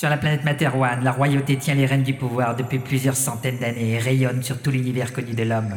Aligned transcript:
Sur 0.00 0.08
la 0.08 0.16
planète 0.16 0.44
Materwan, 0.44 1.04
la 1.04 1.12
royauté 1.12 1.58
tient 1.58 1.74
les 1.74 1.84
rênes 1.84 2.04
du 2.04 2.14
pouvoir 2.14 2.56
depuis 2.56 2.78
plusieurs 2.78 3.16
centaines 3.16 3.58
d'années 3.58 3.90
et 3.90 3.98
rayonne 3.98 4.42
sur 4.42 4.62
tout 4.62 4.70
l'univers 4.70 5.12
connu 5.12 5.34
de 5.34 5.42
l'homme. 5.42 5.74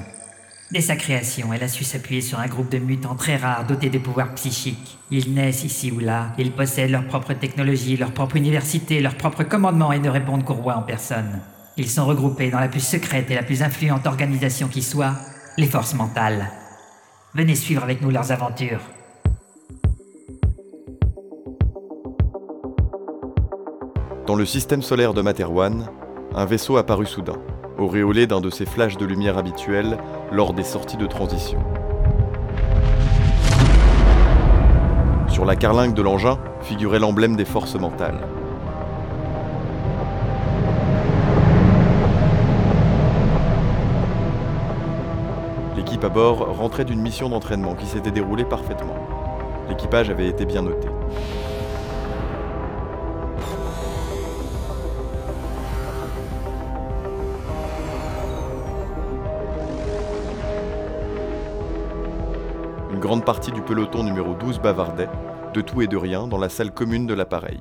Dès 0.71 0.79
sa 0.79 0.95
création, 0.95 1.51
elle 1.51 1.61
a 1.61 1.67
su 1.67 1.83
s'appuyer 1.83 2.21
sur 2.21 2.39
un 2.39 2.47
groupe 2.47 2.71
de 2.71 2.77
mutants 2.77 3.15
très 3.15 3.35
rares 3.35 3.67
dotés 3.67 3.89
de 3.89 3.97
pouvoirs 3.97 4.33
psychiques. 4.35 4.97
Ils 5.11 5.33
naissent 5.33 5.65
ici 5.65 5.91
ou 5.91 5.99
là, 5.99 6.31
ils 6.37 6.53
possèdent 6.53 6.91
leur 6.91 7.05
propre 7.05 7.33
technologie, 7.33 7.97
leur 7.97 8.13
propre 8.13 8.37
université, 8.37 9.01
leur 9.01 9.15
propre 9.15 9.43
commandement 9.43 9.91
et 9.91 9.99
ne 9.99 10.09
répondent 10.09 10.45
qu'au 10.45 10.53
roi 10.53 10.77
en 10.77 10.83
personne. 10.83 11.41
Ils 11.75 11.89
sont 11.89 12.05
regroupés 12.05 12.49
dans 12.49 12.61
la 12.61 12.69
plus 12.69 12.79
secrète 12.79 13.29
et 13.29 13.35
la 13.35 13.43
plus 13.43 13.61
influente 13.61 14.07
organisation 14.07 14.69
qui 14.69 14.83
soit, 14.83 15.17
les 15.57 15.67
forces 15.67 15.95
mentales. 15.95 16.49
Venez 17.33 17.55
suivre 17.55 17.83
avec 17.83 18.01
nous 18.01 18.09
leurs 18.09 18.31
aventures. 18.31 18.83
Dans 24.25 24.35
le 24.35 24.45
système 24.45 24.81
solaire 24.81 25.13
de 25.13 25.21
Materwan, 25.21 25.85
un 26.33 26.45
vaisseau 26.45 26.77
apparut 26.77 27.05
soudain, 27.05 27.35
auréolé 27.77 28.25
d'un 28.25 28.39
de 28.39 28.49
ces 28.49 28.65
flashs 28.65 28.95
de 28.95 29.05
lumière 29.05 29.37
habituels 29.37 29.97
lors 30.31 30.53
des 30.53 30.63
sorties 30.63 30.95
de 30.95 31.05
transition. 31.05 31.59
Sur 35.27 35.43
la 35.43 35.57
carlingue 35.57 35.93
de 35.93 36.01
l'engin 36.01 36.39
figurait 36.61 36.99
l'emblème 36.99 37.35
des 37.35 37.43
forces 37.43 37.75
mentales. 37.75 38.25
L'équipe 45.75 46.03
à 46.05 46.09
bord 46.09 46.55
rentrait 46.55 46.85
d'une 46.85 47.01
mission 47.01 47.27
d'entraînement 47.27 47.75
qui 47.75 47.87
s'était 47.87 48.11
déroulée 48.11 48.45
parfaitement. 48.45 48.95
L'équipage 49.67 50.09
avait 50.09 50.29
été 50.29 50.45
bien 50.45 50.61
noté. 50.61 50.87
Grande 63.03 63.25
partie 63.25 63.51
du 63.51 63.61
peloton 63.61 64.01
numéro 64.01 64.33
12 64.33 64.61
bavardait, 64.61 65.09
de 65.53 65.59
tout 65.59 65.81
et 65.81 65.87
de 65.87 65.97
rien, 65.97 66.25
dans 66.25 66.37
la 66.37 66.47
salle 66.47 66.73
commune 66.73 67.05
de 67.05 67.13
l'appareil. 67.13 67.59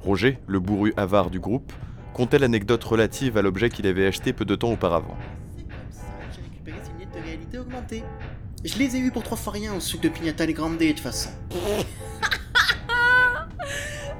Roger, 0.00 0.40
le 0.48 0.58
bourru 0.58 0.92
avare 0.96 1.30
du 1.30 1.38
groupe, 1.38 1.72
contait 2.12 2.40
l'anecdote 2.40 2.82
relative 2.82 3.38
à 3.38 3.42
l'objet 3.42 3.70
qu'il 3.70 3.86
avait 3.86 4.04
acheté 4.04 4.32
peu 4.32 4.44
de 4.44 4.56
temps 4.56 4.72
auparavant. 4.72 5.16
C'est 5.56 5.62
comme 5.62 5.76
ça 5.90 6.06
que 6.28 6.34
j'ai 6.34 6.42
récupéré 6.42 6.76
ces 6.82 6.90
lunettes 6.94 7.14
de 7.14 7.20
réalité 7.24 7.58
augmentée. 7.58 8.02
Je 8.64 8.76
les 8.78 8.96
ai 8.96 8.98
eu 8.98 9.12
pour 9.12 9.22
trois 9.22 9.38
fois 9.38 9.52
rien 9.52 9.72
au 9.72 9.78
sucre 9.78 10.02
de 10.02 10.08
Pignata 10.08 10.44
les 10.44 10.52
Grande 10.52 10.76
de 10.76 10.88
toute 10.88 10.98
façon. 10.98 11.30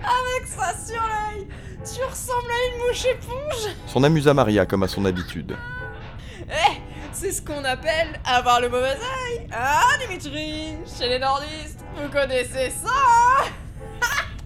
Avec 0.04 0.46
ça 0.46 0.72
sur 0.86 1.02
l'œil, 1.02 1.48
tu 1.78 2.00
ressembles 2.04 2.48
à 2.48 2.76
une 2.76 2.86
mouche 2.86 3.06
éponge. 3.06 3.74
S'en 3.88 4.04
amusa 4.04 4.32
Maria 4.34 4.66
comme 4.66 4.84
à 4.84 4.88
son 4.88 5.04
habitude. 5.04 5.56
C'est 7.18 7.32
ce 7.32 7.40
qu'on 7.40 7.64
appelle 7.64 8.20
avoir 8.26 8.60
le 8.60 8.68
mauvais 8.68 8.90
œil. 8.90 9.48
Ah, 9.50 9.80
Dimitri, 10.06 10.74
chez 10.98 11.08
les 11.08 11.18
nordistes, 11.18 11.82
vous 11.96 12.10
connaissez 12.10 12.68
ça 12.70 13.46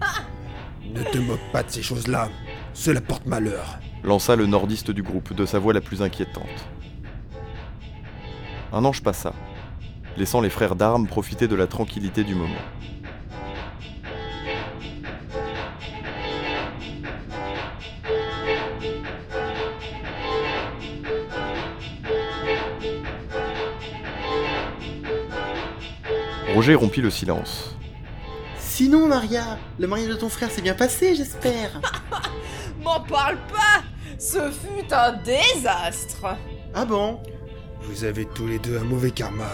Ne 0.85 1.03
te 1.03 1.19
moque 1.19 1.41
pas 1.53 1.65
de 1.65 1.71
ces 1.71 1.83
choses-là. 1.83 2.29
Cela 2.73 3.01
porte 3.01 3.27
malheur. 3.27 3.81
lança 4.05 4.37
le 4.37 4.47
nordiste 4.47 4.93
du 4.93 5.03
groupe 5.03 5.33
de 5.35 5.47
sa 5.47 5.59
voix 5.59 5.73
la 5.73 5.81
plus 5.81 6.01
inquiétante. 6.01 6.47
Un 8.73 8.85
ange 8.85 9.03
passa, 9.03 9.33
laissant 10.17 10.41
les 10.41 10.49
frères 10.51 10.77
d'armes 10.77 11.09
profiter 11.09 11.49
de 11.49 11.57
la 11.57 11.67
tranquillité 11.67 12.23
du 12.23 12.37
moment. 12.37 12.55
Roger 26.61 26.75
rompit 26.75 27.01
le 27.01 27.09
silence. 27.09 27.75
Sinon, 28.59 29.09
Maria, 29.09 29.59
le 29.79 29.87
mariage 29.87 30.11
de 30.11 30.15
ton 30.15 30.29
frère 30.29 30.51
s'est 30.51 30.61
bien 30.61 30.75
passé, 30.75 31.15
j'espère. 31.15 31.81
M'en 32.85 33.01
parle 33.01 33.39
pas 33.49 33.83
Ce 34.19 34.51
fut 34.51 34.93
un 34.93 35.13
désastre 35.23 36.37
ah 36.75 36.85
bon? 36.85 37.19
Vous 37.81 38.05
avez 38.05 38.27
tous 38.27 38.47
les 38.47 38.59
deux 38.59 38.77
un 38.77 38.85
mauvais 38.85 39.11
karma. 39.11 39.51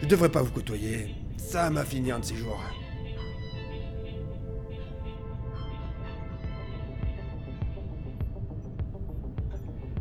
Je 0.00 0.06
devrais 0.06 0.30
pas 0.30 0.40
vous 0.40 0.52
côtoyer. 0.52 1.14
Ça 1.36 1.68
m'a 1.68 1.84
fini 1.84 2.10
un 2.12 2.20
de 2.20 2.24
ces 2.24 2.36
jours. 2.36 2.62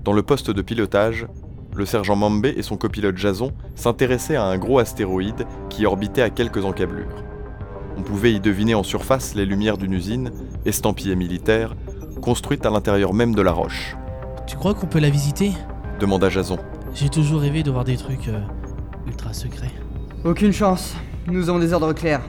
Dans 0.05 0.13
le 0.13 0.23
poste 0.23 0.49
de 0.49 0.61
pilotage, 0.61 1.27
le 1.75 1.85
sergent 1.85 2.15
Mambe 2.15 2.45
et 2.45 2.61
son 2.61 2.77
copilote 2.77 3.17
Jason 3.17 3.51
s'intéressaient 3.75 4.35
à 4.35 4.43
un 4.45 4.57
gros 4.57 4.79
astéroïde 4.79 5.45
qui 5.69 5.85
orbitait 5.85 6.21
à 6.21 6.29
quelques 6.29 6.65
encablures. 6.65 7.23
On 7.97 8.01
pouvait 8.01 8.33
y 8.33 8.39
deviner 8.39 8.75
en 8.75 8.83
surface 8.83 9.35
les 9.35 9.45
lumières 9.45 9.77
d'une 9.77 9.93
usine, 9.93 10.31
estampillée 10.65 11.15
militaire, 11.15 11.75
construite 12.21 12.65
à 12.65 12.69
l'intérieur 12.69 13.13
même 13.13 13.35
de 13.35 13.41
la 13.41 13.51
roche. 13.51 13.95
Tu 14.47 14.55
crois 14.55 14.73
qu'on 14.73 14.87
peut 14.87 14.99
la 14.99 15.09
visiter? 15.09 15.51
Demanda 15.99 16.29
Jason. 16.29 16.57
J'ai 16.93 17.09
toujours 17.09 17.41
rêvé 17.41 17.63
de 17.63 17.71
voir 17.71 17.83
des 17.83 17.97
trucs 17.97 18.27
euh, 18.27 18.39
ultra 19.07 19.33
secrets. 19.33 19.71
Aucune 20.23 20.53
chance. 20.53 20.95
Nous 21.27 21.49
avons 21.49 21.59
des 21.59 21.73
ordres 21.73 21.93
clairs. 21.93 22.21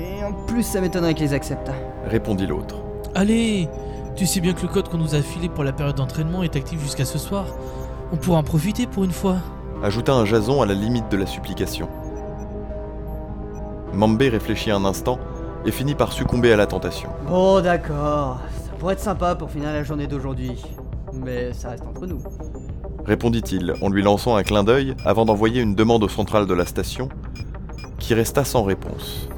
Et 0.00 0.24
en 0.24 0.32
plus, 0.46 0.62
ça 0.62 0.80
m'étonnerait 0.80 1.14
qu'ils 1.14 1.34
acceptent. 1.34 1.70
Répondit 2.06 2.46
l'autre. 2.46 2.76
Allez 3.14 3.68
Tu 4.16 4.26
sais 4.26 4.40
bien 4.40 4.52
que 4.52 4.62
le 4.62 4.68
code 4.68 4.88
qu'on 4.88 4.98
nous 4.98 5.14
a 5.14 5.22
filé 5.22 5.48
pour 5.48 5.64
la 5.64 5.72
période 5.72 5.96
d'entraînement 5.96 6.42
est 6.42 6.56
actif 6.56 6.80
jusqu'à 6.82 7.04
ce 7.04 7.18
soir. 7.18 7.46
On 8.12 8.16
pourra 8.16 8.38
en 8.38 8.42
profiter 8.42 8.86
pour 8.86 9.04
une 9.04 9.12
fois. 9.12 9.36
Ajouta 9.82 10.12
un 10.12 10.24
Jason 10.24 10.62
à 10.62 10.66
la 10.66 10.74
limite 10.74 11.10
de 11.10 11.16
la 11.16 11.26
supplication. 11.26 11.88
Mambe 13.92 14.22
réfléchit 14.22 14.70
un 14.70 14.84
instant 14.84 15.18
et 15.64 15.72
finit 15.72 15.94
par 15.94 16.12
succomber 16.12 16.52
à 16.52 16.56
la 16.56 16.66
tentation. 16.66 17.10
Bon, 17.28 17.60
d'accord. 17.60 18.40
Ça 18.64 18.72
pourrait 18.78 18.94
être 18.94 19.00
sympa 19.00 19.34
pour 19.34 19.50
finir 19.50 19.72
la 19.72 19.82
journée 19.82 20.06
d'aujourd'hui. 20.06 20.52
Mais 21.12 21.52
ça 21.52 21.70
reste 21.70 21.84
entre 21.84 22.06
nous. 22.06 22.20
répondit-il 23.04 23.74
en 23.82 23.88
lui 23.88 24.02
lançant 24.02 24.36
un 24.36 24.42
clin 24.42 24.62
d'œil 24.62 24.94
avant 25.04 25.24
d'envoyer 25.24 25.60
une 25.62 25.74
demande 25.74 26.04
au 26.04 26.08
central 26.08 26.46
de 26.46 26.54
la 26.54 26.64
station, 26.66 27.08
qui 27.98 28.14
resta 28.14 28.44
sans 28.44 28.62
réponse. 28.62 29.28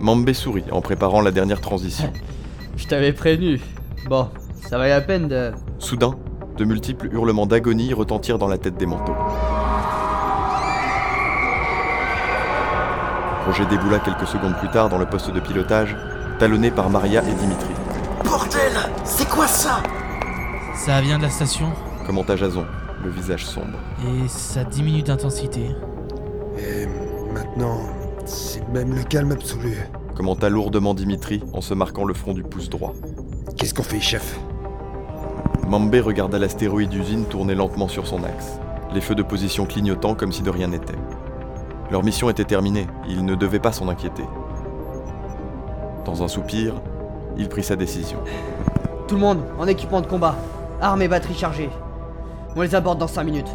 Mambe 0.00 0.32
sourit 0.32 0.64
en 0.72 0.80
préparant 0.80 1.20
la 1.20 1.30
dernière 1.30 1.60
transition. 1.60 2.12
Je 2.76 2.86
t'avais 2.86 3.12
prévenu. 3.12 3.60
Bon, 4.08 4.28
ça 4.68 4.78
valait 4.78 4.90
la 4.90 5.00
peine 5.00 5.28
de. 5.28 5.52
Soudain, 5.78 6.16
de 6.56 6.64
multiples 6.64 7.08
hurlements 7.12 7.46
d'agonie 7.46 7.92
retentirent 7.94 8.38
dans 8.38 8.48
la 8.48 8.58
tête 8.58 8.76
des 8.76 8.86
manteaux. 8.86 9.14
Roger 13.46 13.64
déboula 13.66 13.98
quelques 14.00 14.26
secondes 14.26 14.56
plus 14.58 14.68
tard 14.70 14.88
dans 14.88 14.98
le 14.98 15.06
poste 15.06 15.30
de 15.30 15.38
pilotage, 15.40 15.96
talonné 16.38 16.70
par 16.70 16.90
Maria 16.90 17.22
et 17.22 17.32
Dimitri. 17.34 17.68
Bordel 18.24 18.72
C'est 19.04 19.28
quoi 19.28 19.46
ça? 19.46 19.82
Ça 20.74 21.00
vient 21.00 21.18
de 21.18 21.22
la 21.22 21.30
station? 21.30 21.68
Commenta 22.06 22.36
Jason, 22.36 22.66
le 23.04 23.10
visage 23.10 23.46
sombre. 23.46 23.78
et 24.04 24.28
ça 24.28 24.64
diminue 24.64 25.02
d'intensité. 25.02 25.70
Et 26.58 26.86
maintenant, 27.32 27.78
c'est 28.24 28.66
même 28.70 28.94
le 28.94 29.02
calme 29.04 29.32
absolu. 29.32 29.78
Commenta 30.16 30.48
lourdement 30.48 30.94
Dimitri 30.94 31.42
en 31.52 31.60
se 31.60 31.74
marquant 31.74 32.04
le 32.04 32.14
front 32.14 32.32
du 32.32 32.42
pouce 32.42 32.68
droit. 32.68 32.94
Qu'est-ce 33.56 33.74
qu'on 33.74 33.82
fait, 33.82 34.00
chef? 34.00 34.38
Mambe 35.66 35.96
regarda 35.96 36.38
l'astéroïde 36.38 36.94
usine 36.94 37.24
tourner 37.24 37.56
lentement 37.56 37.88
sur 37.88 38.06
son 38.06 38.22
axe, 38.22 38.60
les 38.94 39.00
feux 39.00 39.16
de 39.16 39.22
position 39.24 39.66
clignotant 39.66 40.14
comme 40.14 40.30
si 40.30 40.42
de 40.42 40.50
rien 40.50 40.68
n'était. 40.68 40.94
Leur 41.90 42.04
mission 42.04 42.30
était 42.30 42.44
terminée, 42.44 42.86
il 43.08 43.24
ne 43.24 43.34
devait 43.34 43.58
pas 43.58 43.72
s'en 43.72 43.88
inquiéter. 43.88 44.22
Dans 46.04 46.22
un 46.22 46.28
soupir, 46.28 46.74
il 47.36 47.48
prit 47.48 47.64
sa 47.64 47.74
décision. 47.74 48.18
Tout 49.08 49.16
le 49.16 49.20
monde 49.20 49.42
en 49.58 49.66
équipement 49.66 50.00
de 50.00 50.06
combat. 50.06 50.36
Armes 50.80 51.02
et 51.02 51.08
batteries 51.08 51.34
chargées. 51.34 51.70
On 52.54 52.62
les 52.62 52.76
aborde 52.76 52.98
dans 52.98 53.08
5 53.08 53.24
minutes. 53.24 53.50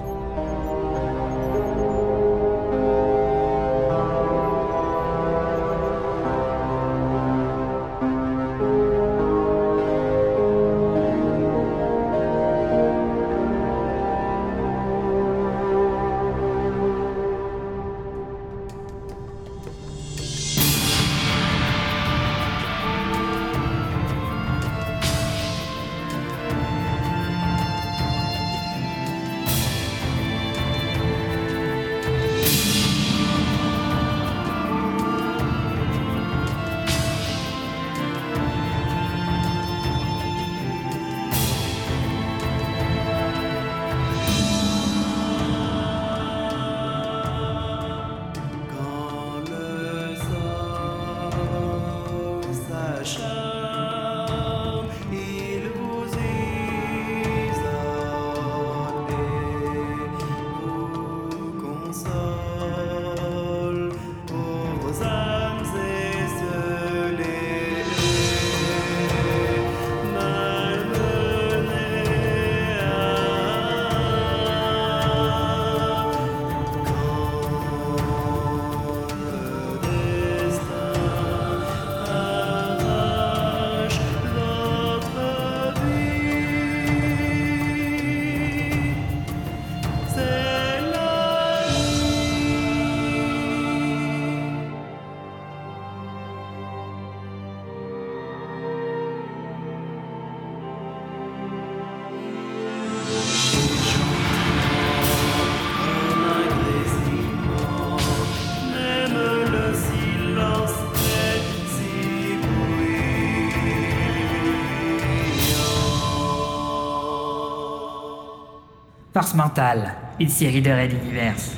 Force 119.13 119.33
mentale, 119.33 119.93
une 120.21 120.29
série 120.29 120.61
de 120.61 120.71
Red 120.71 120.93
Universe. 120.93 121.51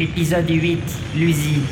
Épisode 0.00 0.50
8, 0.50 0.82
l'usine. 1.14 1.62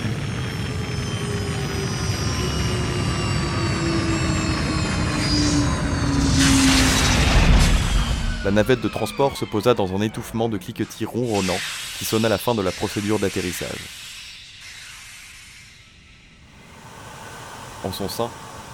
La 8.44 8.52
navette 8.52 8.82
de 8.82 8.88
transport 8.88 9.36
se 9.36 9.44
posa 9.44 9.74
dans 9.74 9.96
un 9.96 10.00
étouffement 10.00 10.48
de 10.48 10.58
cliquetis 10.58 11.04
ronronnants 11.04 11.52
qui 11.98 12.04
sonna 12.04 12.28
la 12.28 12.38
fin 12.38 12.54
de 12.54 12.62
la 12.62 12.70
procédure 12.70 13.18
d'atterrissage. 13.18 13.88
En 17.82 17.90
son 17.90 18.08
sein, 18.08 18.30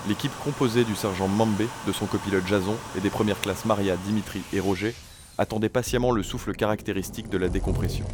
l'équipe 0.07 0.33
composée 0.45 0.85
du 0.85 0.95
sergent 0.95 1.29
Mambé, 1.29 1.67
de 1.87 1.93
son 1.93 2.05
copilote 2.05 2.47
Jason 2.47 2.77
et 2.99 3.01
des 3.01 3.09
premières 3.09 3.41
classes 3.41 3.65
Maria, 3.65 3.97
Dimitri 3.97 4.43
et 4.53 4.61
Roger 4.61 4.95
attendait 5.41 5.71
patiemment 5.71 6.13
le 6.13 6.23
souffle 6.23 6.53
caractéristique 6.53 7.31
de 7.31 7.39
la 7.39 7.49
décompression. 7.49 8.05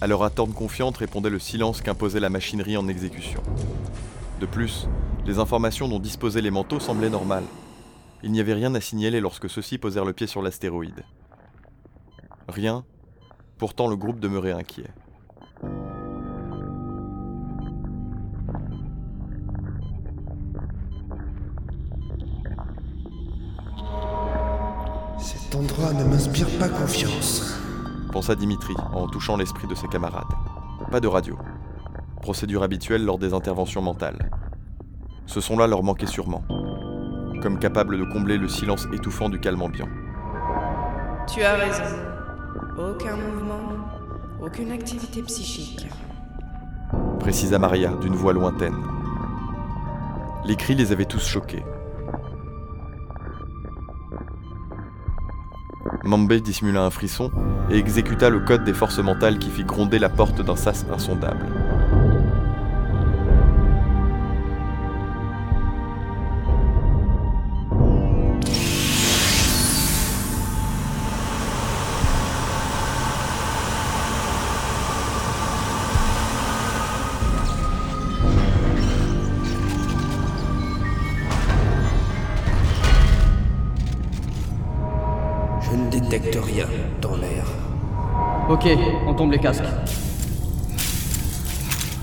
À 0.00 0.06
leur 0.06 0.22
attente 0.22 0.54
confiante 0.54 0.96
répondait 0.96 1.28
le 1.28 1.38
silence 1.38 1.82
qu'imposait 1.82 2.18
la 2.18 2.30
machinerie 2.30 2.78
en 2.78 2.88
exécution. 2.88 3.42
De 4.40 4.46
plus, 4.46 4.88
les 5.26 5.38
informations 5.38 5.86
dont 5.86 5.98
disposaient 5.98 6.40
les 6.40 6.50
manteaux 6.50 6.80
semblaient 6.80 7.10
normales. 7.10 7.44
Il 8.22 8.32
n'y 8.32 8.40
avait 8.40 8.54
rien 8.54 8.74
à 8.74 8.80
signaler 8.80 9.20
lorsque 9.20 9.50
ceux-ci 9.50 9.76
posèrent 9.76 10.06
le 10.06 10.14
pied 10.14 10.26
sur 10.26 10.40
l'astéroïde. 10.40 11.04
Rien, 12.48 12.86
pourtant 13.58 13.86
le 13.86 13.96
groupe 13.96 14.20
demeurait 14.20 14.52
inquiet. 14.52 14.88
Cet 25.20 25.54
endroit 25.54 25.92
ne 25.92 26.04
m'inspire 26.04 26.48
pas 26.58 26.68
confiance. 26.68 27.58
pensa 28.12 28.34
Dimitri 28.34 28.74
en 28.92 29.06
touchant 29.08 29.36
l'esprit 29.36 29.66
de 29.66 29.74
ses 29.74 29.88
camarades. 29.88 30.32
Pas 30.90 31.00
de 31.00 31.08
radio. 31.08 31.36
Procédure 32.22 32.62
habituelle 32.62 33.04
lors 33.04 33.18
des 33.18 33.34
interventions 33.34 33.82
mentales. 33.82 34.30
Ce 35.26 35.40
son-là 35.40 35.66
leur 35.66 35.82
manquait 35.82 36.06
sûrement. 36.06 36.42
Comme 37.42 37.58
capable 37.58 37.98
de 37.98 38.04
combler 38.04 38.38
le 38.38 38.48
silence 38.48 38.86
étouffant 38.92 39.28
du 39.28 39.40
calme 39.40 39.62
ambiant. 39.62 39.88
Tu 41.26 41.42
as 41.42 41.54
raison. 41.54 41.96
Aucun 42.78 43.16
mouvement, 43.16 43.60
aucune 44.40 44.70
activité 44.70 45.22
psychique. 45.22 45.88
Précisa 47.18 47.58
Maria 47.58 47.92
d'une 48.00 48.14
voix 48.14 48.32
lointaine. 48.32 48.76
Les 50.44 50.56
cris 50.56 50.74
les 50.74 50.92
avaient 50.92 51.04
tous 51.04 51.26
choqués. 51.26 51.64
Mambé 56.04 56.40
dissimula 56.40 56.82
un 56.82 56.90
frisson 56.90 57.30
et 57.70 57.76
exécuta 57.76 58.30
le 58.30 58.40
code 58.40 58.64
des 58.64 58.72
forces 58.72 58.98
mentales 58.98 59.38
qui 59.38 59.50
fit 59.50 59.64
gronder 59.64 59.98
la 59.98 60.08
porte 60.08 60.40
d'un 60.40 60.56
sas 60.56 60.86
insondable. 60.92 61.44
Ok, 88.70 88.78
on 89.06 89.14
tombe 89.14 89.32
les 89.32 89.38
casques. 89.38 89.64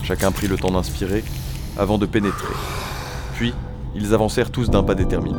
Chacun 0.01 0.31
prit 0.31 0.47
le 0.47 0.57
temps 0.57 0.71
d'inspirer 0.71 1.23
avant 1.77 1.99
de 1.99 2.07
pénétrer. 2.07 2.53
Puis, 3.35 3.53
ils 3.93 4.15
avancèrent 4.15 4.49
tous 4.49 4.71
d'un 4.71 4.81
pas 4.81 4.95
déterminé. 4.95 5.37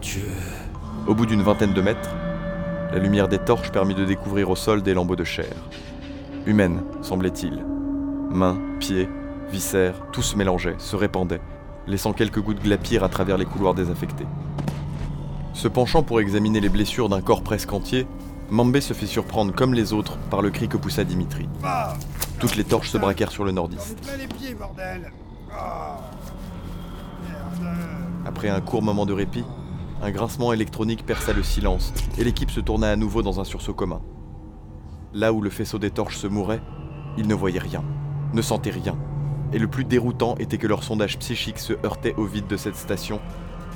Dieu. 0.00 0.22
Au 1.06 1.14
bout 1.14 1.26
d'une 1.26 1.42
vingtaine 1.42 1.72
de 1.72 1.80
mètres, 1.80 2.15
lumière 3.16 3.28
des 3.28 3.38
torches 3.38 3.72
permit 3.72 3.94
de 3.94 4.04
découvrir 4.04 4.50
au 4.50 4.56
sol 4.56 4.82
des 4.82 4.92
lambeaux 4.92 5.16
de 5.16 5.24
chair. 5.24 5.54
Humaines, 6.44 6.82
semblait-il. 7.00 7.64
Mains, 8.30 8.58
pieds, 8.78 9.08
viscères, 9.50 10.02
tout 10.12 10.20
se 10.20 10.36
mélangeait, 10.36 10.74
se 10.76 10.96
répandait, 10.96 11.40
laissant 11.86 12.12
quelques 12.12 12.42
gouttes 12.42 12.62
glapir 12.62 13.02
à 13.04 13.08
travers 13.08 13.38
les 13.38 13.46
couloirs 13.46 13.72
désaffectés. 13.72 14.26
Se 15.54 15.66
penchant 15.66 16.02
pour 16.02 16.20
examiner 16.20 16.60
les 16.60 16.68
blessures 16.68 17.08
d'un 17.08 17.22
corps 17.22 17.40
presque 17.40 17.72
entier, 17.72 18.06
Mambé 18.50 18.82
se 18.82 18.92
fit 18.92 19.06
surprendre 19.06 19.54
comme 19.54 19.72
les 19.72 19.94
autres 19.94 20.18
par 20.28 20.42
le 20.42 20.50
cri 20.50 20.68
que 20.68 20.76
poussa 20.76 21.02
Dimitri. 21.02 21.48
Toutes 22.38 22.56
les 22.56 22.64
torches 22.64 22.90
se 22.90 22.98
braquèrent 22.98 23.32
sur 23.32 23.46
le 23.46 23.52
nordiste. 23.52 23.96
bordel 24.58 25.10
Après 28.26 28.50
un 28.50 28.60
court 28.60 28.82
moment 28.82 29.06
de 29.06 29.14
répit, 29.14 29.46
un 30.02 30.10
grincement 30.10 30.52
électronique 30.52 31.06
perça 31.06 31.32
le 31.32 31.42
silence 31.42 31.92
et 32.18 32.24
l'équipe 32.24 32.50
se 32.50 32.60
tourna 32.60 32.90
à 32.90 32.96
nouveau 32.96 33.22
dans 33.22 33.40
un 33.40 33.44
sursaut 33.44 33.74
commun. 33.74 34.00
Là 35.14 35.32
où 35.32 35.40
le 35.40 35.50
faisceau 35.50 35.78
des 35.78 35.90
torches 35.90 36.18
se 36.18 36.26
mourait, 36.26 36.60
ils 37.16 37.26
ne 37.26 37.34
voyaient 37.34 37.58
rien, 37.58 37.82
ne 38.32 38.42
sentaient 38.42 38.70
rien. 38.70 38.96
Et 39.52 39.58
le 39.58 39.68
plus 39.68 39.84
déroutant 39.84 40.34
était 40.38 40.58
que 40.58 40.66
leur 40.66 40.82
sondage 40.82 41.18
psychique 41.18 41.58
se 41.58 41.72
heurtait 41.84 42.14
au 42.16 42.24
vide 42.24 42.46
de 42.46 42.56
cette 42.56 42.76
station. 42.76 43.20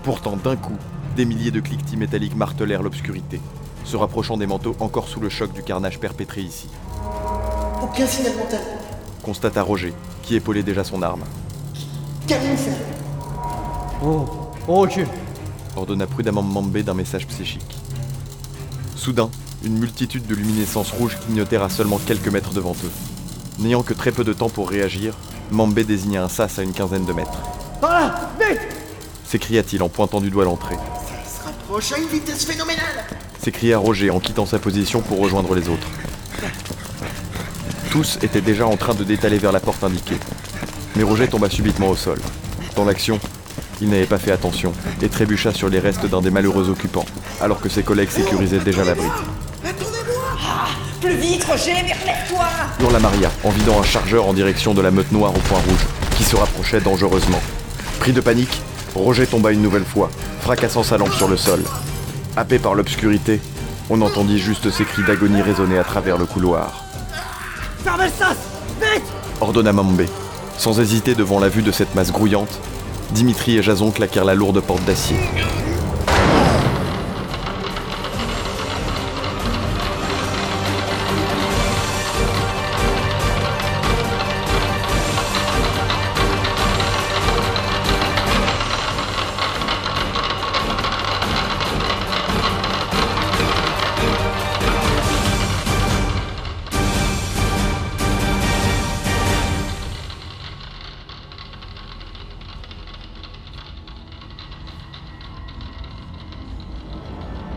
Pourtant, 0.02 0.36
d'un 0.36 0.56
coup, 0.56 0.76
des 1.16 1.24
milliers 1.24 1.50
de 1.50 1.60
cliquetis 1.60 1.96
métalliques 1.96 2.36
martelèrent 2.36 2.82
l'obscurité, 2.82 3.40
se 3.84 3.96
rapprochant 3.96 4.36
des 4.36 4.46
manteaux 4.46 4.76
encore 4.80 5.08
sous 5.08 5.20
le 5.20 5.28
choc 5.28 5.52
du 5.52 5.62
carnage 5.62 5.98
perpétré 5.98 6.42
ici. 6.42 6.68
Aucun 7.82 8.06
signal 8.06 8.36
mental. 8.36 8.60
Constata 9.22 9.62
Roger, 9.62 9.94
qui 10.22 10.34
épaulait 10.34 10.62
déjà 10.62 10.84
son 10.84 11.02
arme. 11.02 11.22
Qu'allons-nous 12.26 12.56
faire? 12.56 12.76
Oh, 14.04 14.24
on 14.68 14.80
recule. 14.80 15.08
Ordonna 15.76 16.06
prudemment 16.06 16.42
Mambé 16.42 16.82
d'un 16.82 16.94
message 16.94 17.26
psychique. 17.26 17.76
Soudain, 18.96 19.30
une 19.64 19.78
multitude 19.78 20.26
de 20.26 20.34
luminescences 20.34 20.90
rouges 20.90 21.18
clignotèrent 21.24 21.62
à 21.62 21.68
seulement 21.68 21.98
quelques 21.98 22.28
mètres 22.28 22.52
devant 22.52 22.76
eux. 22.84 22.90
N'ayant 23.58 23.82
que 23.82 23.94
très 23.94 24.12
peu 24.12 24.24
de 24.24 24.32
temps 24.32 24.48
pour 24.48 24.70
réagir, 24.70 25.14
Mambé 25.50 25.84
désigna 25.84 26.24
un 26.24 26.28
sas 26.28 26.58
à 26.58 26.62
une 26.62 26.72
quinzaine 26.72 27.04
de 27.04 27.12
mètres. 27.12 27.40
Par 27.80 27.92
là 27.92 28.30
Vite 28.38 28.60
S'écria-t-il 29.24 29.82
en 29.82 29.88
pointant 29.88 30.20
du 30.20 30.30
doigt 30.30 30.44
l'entrée. 30.44 30.76
Ça 30.76 31.40
se 31.40 31.44
rapproche 31.44 31.92
à 31.92 31.98
une 31.98 32.08
vitesse 32.08 32.44
phénoménale 32.44 33.04
S'écria 33.42 33.78
Roger 33.78 34.10
en 34.10 34.20
quittant 34.20 34.46
sa 34.46 34.58
position 34.58 35.00
pour 35.00 35.20
rejoindre 35.20 35.54
les 35.54 35.68
autres. 35.68 35.86
Tous 37.90 38.18
étaient 38.22 38.40
déjà 38.40 38.66
en 38.66 38.76
train 38.76 38.94
de 38.94 39.02
détaler 39.02 39.38
vers 39.38 39.52
la 39.52 39.60
porte 39.60 39.82
indiquée. 39.82 40.18
Mais 40.96 41.02
Roger 41.02 41.28
tomba 41.28 41.48
subitement 41.48 41.88
au 41.88 41.96
sol. 41.96 42.20
Dans 42.76 42.84
l'action, 42.84 43.18
il 43.80 43.88
n'avait 43.88 44.06
pas 44.06 44.18
fait 44.18 44.32
attention 44.32 44.72
et 45.02 45.08
trébucha 45.08 45.52
sur 45.52 45.68
les 45.68 45.78
restes 45.78 46.06
d'un 46.06 46.20
des 46.20 46.30
malheureux 46.30 46.68
occupants, 46.68 47.06
alors 47.40 47.60
que 47.60 47.68
ses 47.68 47.82
collègues 47.82 48.10
sécurisaient 48.10 48.58
déjà 48.58 48.84
l'abri. 48.84 49.08
Plus 51.00 51.16
vite, 51.16 51.44
Roger, 51.44 51.72
mais 51.84 51.94
relève-toi 51.94 52.44
hurla 52.80 52.98
Maria 52.98 53.30
en 53.44 53.50
vidant 53.50 53.80
un 53.80 53.84
chargeur 53.84 54.26
en 54.26 54.32
direction 54.32 54.74
de 54.74 54.82
la 54.82 54.90
meute 54.90 55.12
noire 55.12 55.34
au 55.34 55.40
point 55.40 55.58
rouge, 55.58 55.86
qui 56.16 56.24
se 56.24 56.36
rapprochait 56.36 56.80
dangereusement. 56.80 57.40
Pris 58.00 58.12
de 58.12 58.20
panique, 58.20 58.60
Roger 58.94 59.26
tomba 59.26 59.52
une 59.52 59.62
nouvelle 59.62 59.84
fois, 59.84 60.10
fracassant 60.40 60.82
sa 60.82 60.98
lampe 60.98 61.12
sur 61.14 61.28
le 61.28 61.36
sol. 61.36 61.62
Happé 62.36 62.58
par 62.58 62.74
l'obscurité, 62.74 63.40
on 63.88 64.02
entendit 64.02 64.38
juste 64.38 64.70
ses 64.70 64.84
cris 64.84 65.02
d'agonie 65.02 65.42
résonner 65.42 65.78
à 65.78 65.84
travers 65.84 66.18
le 66.18 66.26
couloir. 66.26 66.84
Fermez 67.82 68.04
le 68.04 68.10
sas 68.10 68.36
Vite 68.80 69.02
Ordonna 69.40 69.72
Mambé. 69.72 70.06
Sans 70.58 70.80
hésiter 70.80 71.14
devant 71.14 71.40
la 71.40 71.48
vue 71.48 71.62
de 71.62 71.72
cette 71.72 71.94
masse 71.94 72.12
grouillante, 72.12 72.60
Dimitri 73.12 73.58
et 73.58 73.62
Jason 73.62 73.90
claquèrent 73.90 74.24
la 74.24 74.34
lourde 74.34 74.60
porte 74.60 74.84
d'acier. 74.84 75.16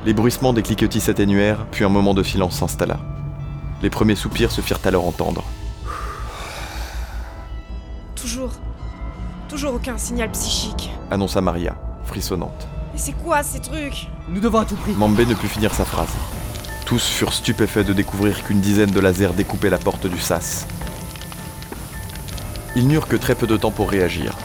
Les 0.06 0.14
bruissements 0.14 0.52
des 0.52 0.64
cliquetis 0.64 1.00
s'atténuèrent, 1.00 1.66
puis 1.72 1.86
un 1.86 1.90
moment 1.90 2.14
de 2.14 2.24
silence 2.24 2.58
s'installa. 2.58 3.00
Les 3.82 3.90
premiers 3.90 4.16
soupirs 4.16 4.52
se 4.52 4.60
firent 4.60 4.80
alors 4.84 5.08
entendre. 5.08 5.46
Toujours. 8.16 8.52
Toujours 9.48 9.76
aucun 9.76 9.98
signal 9.98 10.30
psychique. 10.32 10.92
Annonça 11.10 11.40
Maria, 11.40 11.76
frissonnante. 12.04 12.68
Mais 12.92 13.00
c'est 13.00 13.14
quoi 13.14 13.44
ces 13.44 13.62
trucs? 13.62 14.10
Nous 14.28 14.42
devons 14.42 14.60
à 14.60 14.66
tout 14.66 14.76
prix. 14.76 14.92
Mambé 14.92 15.26
ne 15.26 15.36
put 15.36 15.48
finir 15.48 15.74
sa 15.74 15.86
phrase. 15.86 16.14
Tous 16.86 17.06
furent 17.08 17.34
stupéfaits 17.34 17.86
de 17.86 17.94
découvrir 17.94 18.44
qu'une 18.44 18.60
dizaine 18.60 18.92
de 18.92 19.00
lasers 19.00 19.34
découpaient 19.34 19.70
la 19.70 19.78
porte 19.78 20.06
du 20.06 20.20
sas. 20.20 20.68
Ils 22.76 22.88
n'eurent 22.90 23.08
que 23.08 23.16
très 23.16 23.36
peu 23.36 23.48
de 23.48 23.56
temps 23.56 23.72
pour 23.72 23.90
réagir. 23.90 24.36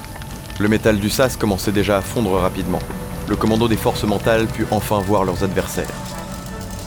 Le 0.61 0.69
métal 0.69 1.01
du 1.01 1.11
sas 1.11 1.37
commençait 1.37 1.73
déjà 1.73 1.97
à 1.97 2.01
fondre 2.01 2.33
rapidement. 2.33 2.81
Le 3.29 3.37
commando 3.37 3.69
des 3.69 3.77
forces 3.77 4.05
mentales 4.05 4.47
put 4.47 4.67
enfin 4.71 5.01
voir 5.01 5.25
leurs 5.25 5.45
adversaires. 5.45 5.93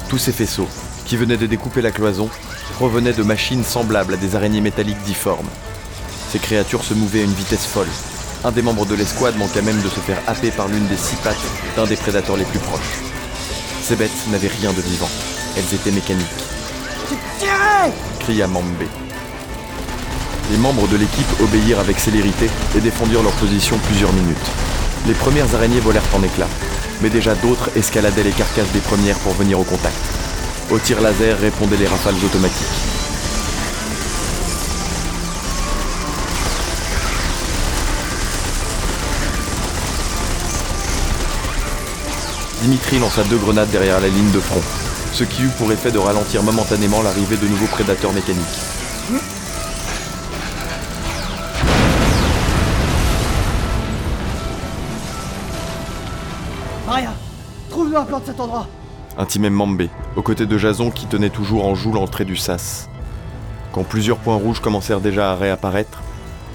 Tous 0.10 0.18
ces 0.18 0.32
faisceaux, 0.32 0.68
qui 1.06 1.16
venaient 1.16 1.38
de 1.38 1.46
découper 1.46 1.84
la 1.84 1.92
cloison, 1.92 2.30
provenaient 2.74 3.14
de 3.14 3.22
machines 3.22 3.64
semblables 3.64 4.16
à 4.16 4.18
des 4.18 4.36
araignées 4.36 4.60
métalliques 4.60 5.04
difformes. 5.04 5.50
Ces 6.32 6.40
créatures 6.40 6.84
se 6.84 6.96
mouvaient 6.96 7.22
à 7.22 7.26
une 7.26 7.34
vitesse 7.34 7.68
folle. 7.68 7.90
Un 8.44 8.52
des 8.52 8.64
membres 8.64 8.88
de 8.88 8.96
l'escouade 8.96 9.38
manqua 9.38 9.62
même 9.62 9.82
de 9.84 9.90
se 9.90 10.00
faire 10.00 10.18
happer 10.26 10.50
par 10.50 10.68
l'une 10.68 10.88
des 10.88 10.98
six 10.98 11.16
pattes 11.18 11.38
d'un 11.76 11.86
des 11.86 11.96
prédateurs 11.96 12.38
les 12.38 12.46
plus 12.46 12.60
proches. 12.60 13.02
Ces 13.84 13.96
bêtes 13.96 14.28
n'avaient 14.32 14.48
rien 14.48 14.74
de 14.74 14.82
vivant. 14.82 15.10
Elles 15.56 15.76
étaient 15.76 15.92
mécaniques. 15.92 16.26
cria 18.20 18.48
Mambé. 18.48 18.88
Les 20.50 20.58
membres 20.58 20.88
de 20.88 20.98
l'équipe 20.98 21.40
obéirent 21.40 21.80
avec 21.80 22.00
célérité 22.00 22.50
et 22.76 22.82
défendirent 22.82 23.22
leur 23.22 23.34
position 23.34 23.78
plusieurs 23.88 24.12
minutes. 24.14 24.71
Les 25.08 25.14
premières 25.14 25.56
araignées 25.56 25.80
volèrent 25.80 26.04
en 26.14 26.22
éclats, 26.22 26.48
mais 27.02 27.10
déjà 27.10 27.34
d'autres 27.34 27.72
escaladaient 27.76 28.24
les 28.24 28.32
carcasses 28.32 28.72
des 28.72 28.80
premières 28.80 29.18
pour 29.18 29.34
venir 29.34 29.60
au 29.60 29.64
contact. 29.64 29.98
Au 30.70 30.78
tir 30.78 31.02
laser 31.02 31.40
répondaient 31.40 31.78
les 31.78 31.88
rafales 31.88 32.14
automatiques. 32.24 32.68
Dimitri 42.62 43.00
lança 43.00 43.24
deux 43.24 43.38
grenades 43.38 43.72
derrière 43.72 44.00
la 44.00 44.08
ligne 44.08 44.32
de 44.32 44.40
front, 44.40 44.62
ce 45.14 45.24
qui 45.24 45.42
eut 45.42 45.52
pour 45.58 45.72
effet 45.72 45.92
de 45.92 45.98
ralentir 45.98 46.44
momentanément 46.44 47.02
l'arrivée 47.02 47.38
de 47.38 47.48
nouveaux 47.48 47.66
prédateurs 47.66 48.14
mécaniques. 48.14 48.62
Un 58.00 58.06
plan 58.06 58.20
de 58.20 58.26
cet 58.26 58.40
endroit. 58.40 58.68
intimait 59.18 59.50
Mambé, 59.50 59.90
aux 60.16 60.22
côtés 60.22 60.46
de 60.46 60.58
Jason 60.58 60.90
qui 60.92 61.06
tenait 61.06 61.30
toujours 61.30 61.66
en 61.66 61.76
joue 61.76 61.92
l'entrée 61.92 62.26
du 62.26 62.36
sas. 62.38 62.88
Quand 63.74 63.84
plusieurs 63.84 64.18
points 64.18 64.36
rouges 64.36 64.60
commencèrent 64.60 65.02
déjà 65.02 65.32
à 65.32 65.36
réapparaître, 65.36 66.00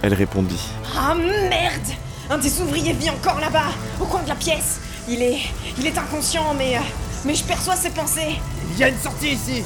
elle 0.02 0.14
répondit. 0.14 0.60
Ah 0.96 1.14
merde 1.14 1.88
Un 2.30 2.38
des 2.38 2.60
ouvriers 2.60 2.92
vit 2.92 3.10
encore 3.10 3.40
là-bas, 3.40 3.68
au 4.00 4.04
coin 4.04 4.22
de 4.22 4.28
la 4.28 4.34
pièce. 4.34 4.80
Il 5.08 5.22
est. 5.22 5.38
Il 5.78 5.86
est 5.86 5.96
inconscient, 5.96 6.54
mais. 6.58 6.76
euh, 6.76 6.80
Mais 7.24 7.34
je 7.34 7.44
perçois 7.44 7.76
ses 7.76 7.90
pensées. 7.90 8.38
Il 8.72 8.78
y 8.78 8.84
a 8.84 8.88
une 8.88 8.98
sortie 8.98 9.28
ici 9.32 9.62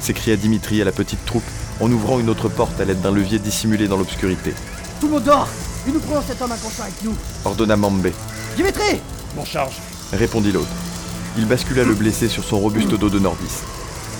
s'écria 0.00 0.36
Dimitri 0.36 0.82
à 0.82 0.84
la 0.84 0.92
petite 0.92 1.24
troupe 1.24 1.44
en 1.80 1.90
ouvrant 1.90 2.18
une 2.20 2.28
autre 2.28 2.50
porte 2.50 2.78
à 2.78 2.84
l'aide 2.84 3.00
d'un 3.00 3.10
levier 3.10 3.38
dissimulé 3.38 3.88
dans 3.88 3.96
l'obscurité, 3.96 4.52
Tout 5.00 5.06
le 5.06 5.14
monde 5.14 5.22
dort 5.24 5.48
Et 5.88 5.92
nous 5.92 6.00
prenons 6.00 6.20
cet 6.20 6.42
homme 6.42 6.52
inconscient 6.52 6.84
avec 6.84 7.02
nous. 7.02 7.14
ordonna 7.46 7.74
Mambé. 7.74 8.12
Dimitri 8.54 9.00
M'en 9.34 9.46
charge. 9.46 9.76
Répondit 10.12 10.52
l'autre. 10.52 10.68
Il 11.36 11.46
bascula 11.46 11.82
le 11.82 11.94
blessé 11.94 12.28
sur 12.28 12.44
son 12.44 12.60
robuste 12.60 12.94
dos 12.94 13.10
de 13.10 13.18
nordiste. 13.18 13.64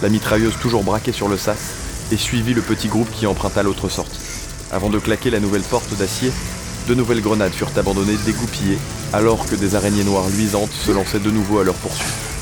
La 0.02 0.08
mitrailleuse 0.08 0.56
toujours 0.60 0.82
braquée 0.82 1.12
sur 1.12 1.28
le 1.28 1.36
sas 1.36 1.74
et 2.10 2.16
suivit 2.16 2.54
le 2.54 2.60
petit 2.60 2.88
groupe 2.88 3.10
qui 3.12 3.28
emprunta 3.28 3.62
l'autre 3.62 3.88
sortie. 3.88 4.18
Avant 4.72 4.90
de 4.90 4.98
claquer 4.98 5.30
la 5.30 5.38
nouvelle 5.38 5.62
porte 5.62 5.96
d'acier, 5.96 6.32
de 6.88 6.94
nouvelles 6.94 7.22
grenades 7.22 7.52
furent 7.52 7.70
abandonnées 7.76 8.18
dégoupillées 8.26 8.78
alors 9.12 9.46
que 9.46 9.54
des 9.54 9.76
araignées 9.76 10.02
noires 10.02 10.28
luisantes 10.28 10.72
se 10.72 10.90
lançaient 10.90 11.20
de 11.20 11.30
nouveau 11.30 11.60
à 11.60 11.64
leur 11.64 11.76
poursuite. 11.76 12.33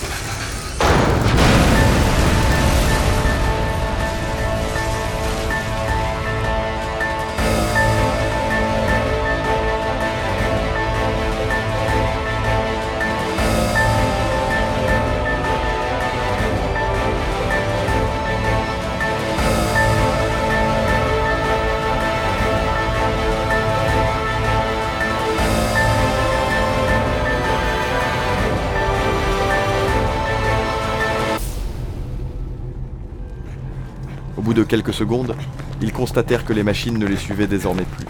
Quelques 34.72 34.94
secondes, 34.94 35.36
ils 35.82 35.92
constatèrent 35.92 36.46
que 36.46 36.54
les 36.54 36.62
machines 36.62 36.96
ne 36.96 37.04
les 37.04 37.18
suivaient 37.18 37.46
désormais 37.46 37.84
plus, 37.84 38.06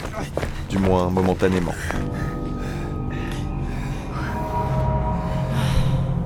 du 0.70 0.78
moins 0.78 1.10
momentanément. 1.10 1.74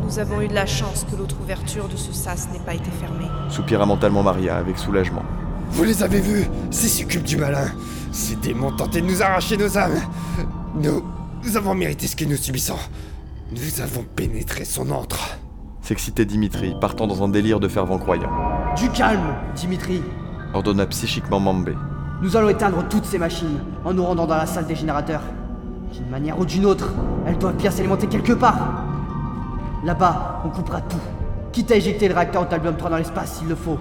Nous 0.04 0.18
avons 0.18 0.42
eu 0.42 0.48
de 0.48 0.52
la 0.52 0.66
chance 0.66 1.06
que 1.10 1.16
l'autre 1.16 1.36
ouverture 1.42 1.88
de 1.88 1.96
ce 1.96 2.12
sas 2.12 2.48
n'ait 2.52 2.58
pas 2.58 2.74
été 2.74 2.90
fermée. 2.90 3.30
Soupira 3.48 3.86
mentalement 3.86 4.22
Maria 4.22 4.58
avec 4.58 4.76
soulagement. 4.76 5.22
Vous 5.70 5.84
les 5.84 6.02
avez 6.02 6.20
vus 6.20 6.44
Ces 6.70 6.88
succubes 6.88 7.22
du 7.24 7.38
malin 7.38 7.72
Ces 8.12 8.36
démons 8.36 8.72
tentaient 8.72 9.00
de 9.00 9.06
nous 9.06 9.22
arracher 9.22 9.56
nos 9.56 9.78
âmes 9.78 10.02
Nous... 10.74 11.02
Nous 11.44 11.56
avons 11.56 11.74
mérité 11.74 12.06
ce 12.08 12.16
que 12.16 12.26
nous 12.26 12.36
subissons. 12.36 12.76
Nous 13.52 13.80
avons 13.80 14.02
pénétré 14.02 14.66
son 14.66 14.90
antre. 14.90 15.38
S'excitait 15.80 16.24
Dimitri, 16.26 16.74
partant 16.78 17.06
dans 17.06 17.22
un 17.22 17.28
délire 17.28 17.60
de 17.60 17.68
fervent 17.68 17.98
croyant. 17.98 18.30
Du 18.76 18.90
calme, 18.90 19.34
Dimitri. 19.54 20.02
Ordonna 20.54 20.86
psychiquement 20.86 21.40
Mambé. 21.40 21.76
Nous 22.22 22.36
allons 22.36 22.48
éteindre 22.48 22.84
toutes 22.88 23.04
ces 23.04 23.18
machines 23.18 23.58
en 23.84 23.92
nous 23.92 24.04
rendant 24.04 24.26
dans 24.26 24.36
la 24.36 24.46
salle 24.46 24.66
des 24.66 24.74
générateurs. 24.74 25.20
D'une 25.92 26.08
manière 26.08 26.38
ou 26.38 26.44
d'une 26.46 26.64
autre, 26.64 26.90
elles 27.26 27.38
doivent 27.38 27.56
bien 27.56 27.70
s'alimenter 27.70 28.06
quelque 28.06 28.32
part. 28.32 28.84
Là-bas, 29.84 30.42
on 30.44 30.48
coupera 30.48 30.80
tout. 30.80 31.00
Quitte 31.52 31.70
à 31.72 31.76
éjecter 31.76 32.08
le 32.08 32.14
réacteur 32.14 32.42
Antalbium 32.42 32.76
3 32.76 32.90
dans 32.90 32.96
l'espace 32.96 33.38
s'il 33.38 33.48
le 33.48 33.54
faut. 33.54 33.78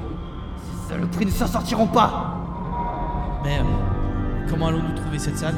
Ces 0.87 0.93
saloperies 0.93 1.25
ne 1.25 1.31
s'en 1.31 1.47
sortiront 1.47 1.87
pas. 1.87 2.35
Mais 3.43 3.57
euh, 3.59 3.63
comment 4.49 4.67
allons-nous 4.67 4.95
trouver 4.95 5.19
cette 5.19 5.37
salle? 5.37 5.55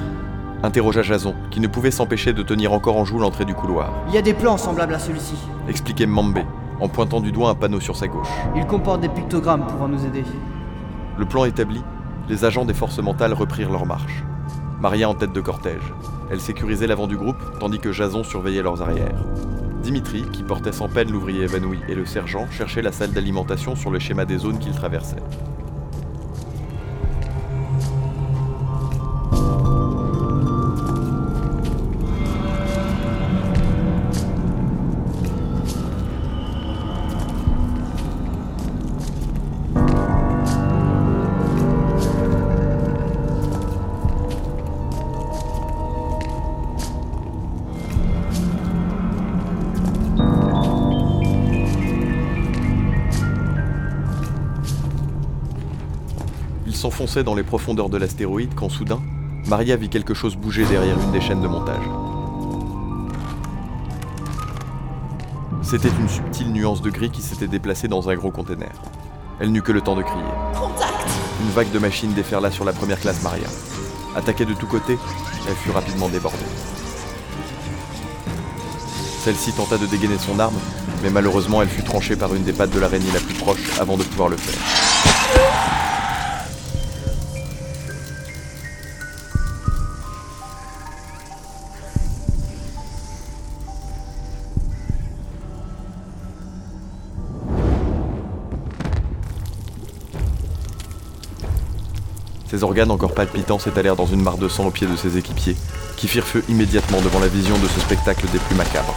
Interrogea 0.64 1.04
Jason, 1.04 1.36
qui 1.52 1.60
ne 1.60 1.68
pouvait 1.68 1.92
s'empêcher 1.92 2.34
de 2.34 2.42
tenir 2.42 2.74
encore 2.74 2.98
en 2.98 3.06
joue 3.06 3.20
l'entrée 3.20 3.46
du 3.46 3.54
couloir. 3.54 3.92
Il 4.08 4.16
y 4.16 4.18
a 4.18 4.22
des 4.24 4.34
plans 4.34 4.58
semblables 4.58 4.96
à 4.96 5.00
celui-ci. 5.00 5.36
Expliquait 5.68 6.08
Mambé, 6.08 6.46
en 6.80 6.88
pointant 6.88 7.20
du 7.20 7.32
doigt 7.32 7.50
un 7.50 7.56
panneau 7.56 7.80
sur 7.80 7.96
sa 7.96 8.08
gauche. 8.08 8.28
Ils 8.56 8.66
comportent 8.66 9.02
des 9.02 9.10
pictogrammes 9.10 9.68
pouvant 9.68 9.88
nous 9.88 10.04
aider. 10.06 10.24
Le 11.18 11.26
plan 11.26 11.46
établi, 11.46 11.82
les 12.30 12.46
agents 12.46 12.66
des 12.66 12.76
forces 12.76 13.00
mentales 13.00 13.34
reprirent 13.34 13.72
leur 13.72 13.88
marche. 13.88 14.24
Maria 14.80 15.10
en 15.10 15.16
tête 15.16 15.34
de 15.34 15.42
cortège. 15.42 15.94
Elle 16.30 16.40
sécurisait 16.40 16.86
l'avant 16.86 17.08
du 17.08 17.18
groupe, 17.18 17.42
tandis 17.60 17.80
que 17.80 17.92
Jason 17.92 18.24
surveillait 18.24 18.62
leurs 18.62 18.84
arrières. 18.84 19.26
Dimitri, 19.82 20.24
qui 20.32 20.44
portait 20.44 20.72
sans 20.72 20.90
peine 20.90 21.12
l'ouvrier 21.12 21.44
évanoui, 21.44 21.80
et 21.88 21.96
le 21.96 22.06
sergent 22.06 22.46
cherchaient 22.52 22.84
la 22.84 22.92
salle 22.92 23.14
d'alimentation 23.14 23.76
sur 23.76 23.90
le 23.90 23.98
schéma 23.98 24.26
des 24.26 24.38
zones 24.38 24.60
qu'ils 24.60 24.76
traversaient. 24.76 25.24
Ils 56.98 57.02
s'enfonçaient 57.02 57.24
dans 57.24 57.36
les 57.36 57.44
profondeurs 57.44 57.90
de 57.90 57.98
l'astéroïde 57.98 58.56
quand 58.56 58.70
soudain, 58.70 59.00
Maria 59.46 59.76
vit 59.76 59.88
quelque 59.88 60.16
chose 60.16 60.36
bouger 60.36 60.66
derrière 60.66 60.98
une 61.00 61.12
des 61.12 61.22
chaînes 61.22 61.44
de 61.44 61.48
montage. 61.48 61.84
C'était 65.62 65.90
une 65.90 66.10
subtile 66.10 66.52
nuance 66.52 66.82
de 66.82 66.90
gris 66.90 67.12
qui 67.12 67.22
s'était 67.22 67.46
déplacée 67.46 67.88
dans 67.88 68.10
un 68.10 68.16
gros 68.16 68.32
conteneur. 68.32 68.72
Elle 69.40 69.52
n'eut 69.52 69.62
que 69.62 69.72
le 69.72 69.82
temps 69.82 69.96
de 69.96 70.02
crier. 70.02 70.24
Contact 70.56 71.08
Une 71.44 71.52
vague 71.52 71.72
de 71.72 71.78
machines 71.78 72.14
déferla 72.14 72.50
sur 72.50 72.66
la 72.66 72.74
première 72.74 73.00
classe 73.00 73.22
Maria. 73.22 73.48
Attaquée 74.16 74.46
de 74.46 74.56
tous 74.56 74.66
côtés, 74.66 74.98
elle 75.48 75.56
fut 75.56 75.70
rapidement 75.70 76.10
débordée. 76.10 76.40
Celle-ci 79.20 79.52
tenta 79.52 79.78
de 79.78 79.86
dégainer 79.86 80.18
son 80.18 80.40
arme, 80.40 80.58
mais 81.04 81.12
malheureusement 81.12 81.62
elle 81.62 81.70
fut 81.70 81.84
tranchée 81.84 82.16
par 82.16 82.34
une 82.34 82.42
des 82.42 82.54
pattes 82.54 82.74
de 82.74 82.80
l'araignée 82.80 83.12
la 83.14 83.20
plus 83.20 83.36
proche 83.36 83.80
avant 83.80 83.98
de 83.98 84.04
pouvoir 84.04 84.30
le 84.30 84.38
faire. 84.38 85.87
Ses 102.58 102.64
organes 102.64 102.90
encore 102.90 103.14
palpitants 103.14 103.60
s'étalèrent 103.60 103.96
dans 103.96 104.08
une 104.08 104.24
mare 104.24 104.40
de 104.40 104.48
sang 104.48 104.66
aux 104.66 104.72
pieds 104.72 104.88
de 104.88 104.96
ses 104.96 105.16
équipiers, 105.16 105.56
qui 105.96 106.08
firent 106.08 106.26
feu 106.26 106.44
immédiatement 106.50 107.02
devant 107.02 107.20
la 107.20 107.28
vision 107.28 107.56
de 107.60 107.68
ce 107.68 107.80
spectacle 107.80 108.26
des 108.32 108.40
plus 108.40 108.56
macabres. 108.56 108.96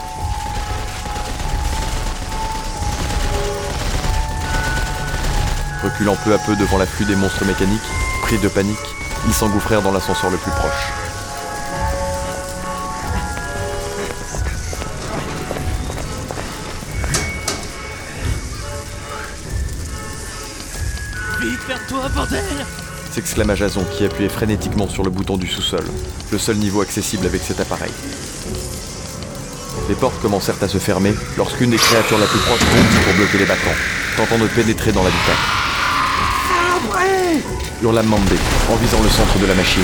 Reculant 5.84 6.16
peu 6.24 6.32
à 6.32 6.38
peu 6.38 6.56
devant 6.56 6.78
l'afflux 6.78 7.04
des 7.04 7.16
monstres 7.16 7.44
mécaniques, 7.44 7.82
pris 8.22 8.38
de 8.38 8.48
panique, 8.48 8.78
ils 9.26 9.34
s'engouffrèrent 9.34 9.82
dans 9.82 9.92
l'ascenseur 9.92 10.30
le 10.30 10.38
plus 10.38 10.52
proche. 10.52 10.92
Vite 21.42 21.60
vers 21.68 21.86
toi, 21.88 22.08
bordel 22.14 22.42
s'exclama 23.10 23.54
Jason 23.54 23.84
qui 23.92 24.04
appuyait 24.04 24.28
frénétiquement 24.28 24.88
sur 24.88 25.02
le 25.02 25.10
bouton 25.10 25.36
du 25.36 25.46
sous-sol, 25.46 25.84
le 26.30 26.38
seul 26.38 26.56
niveau 26.56 26.80
accessible 26.80 27.26
avec 27.26 27.42
cet 27.42 27.60
appareil. 27.60 27.90
Les 29.88 29.94
portes 29.94 30.20
commencèrent 30.22 30.62
à 30.62 30.68
se 30.68 30.78
fermer 30.78 31.14
lorsqu'une 31.36 31.70
des 31.70 31.76
créatures 31.76 32.18
la 32.18 32.26
plus 32.26 32.38
proche 32.38 32.60
bondit 32.60 33.04
pour 33.04 33.14
bloquer 33.14 33.38
les 33.38 33.46
battants, 33.46 33.76
tentant 34.16 34.38
de 34.38 34.46
pénétrer 34.46 34.92
dans 34.92 35.02
l'habitacle. 35.02 35.38
Hurla 37.82 38.02
Mandé 38.02 38.36
en 38.70 38.76
visant 38.76 39.02
le 39.02 39.08
centre 39.08 39.38
de 39.38 39.46
la 39.46 39.54
machine. 39.54 39.82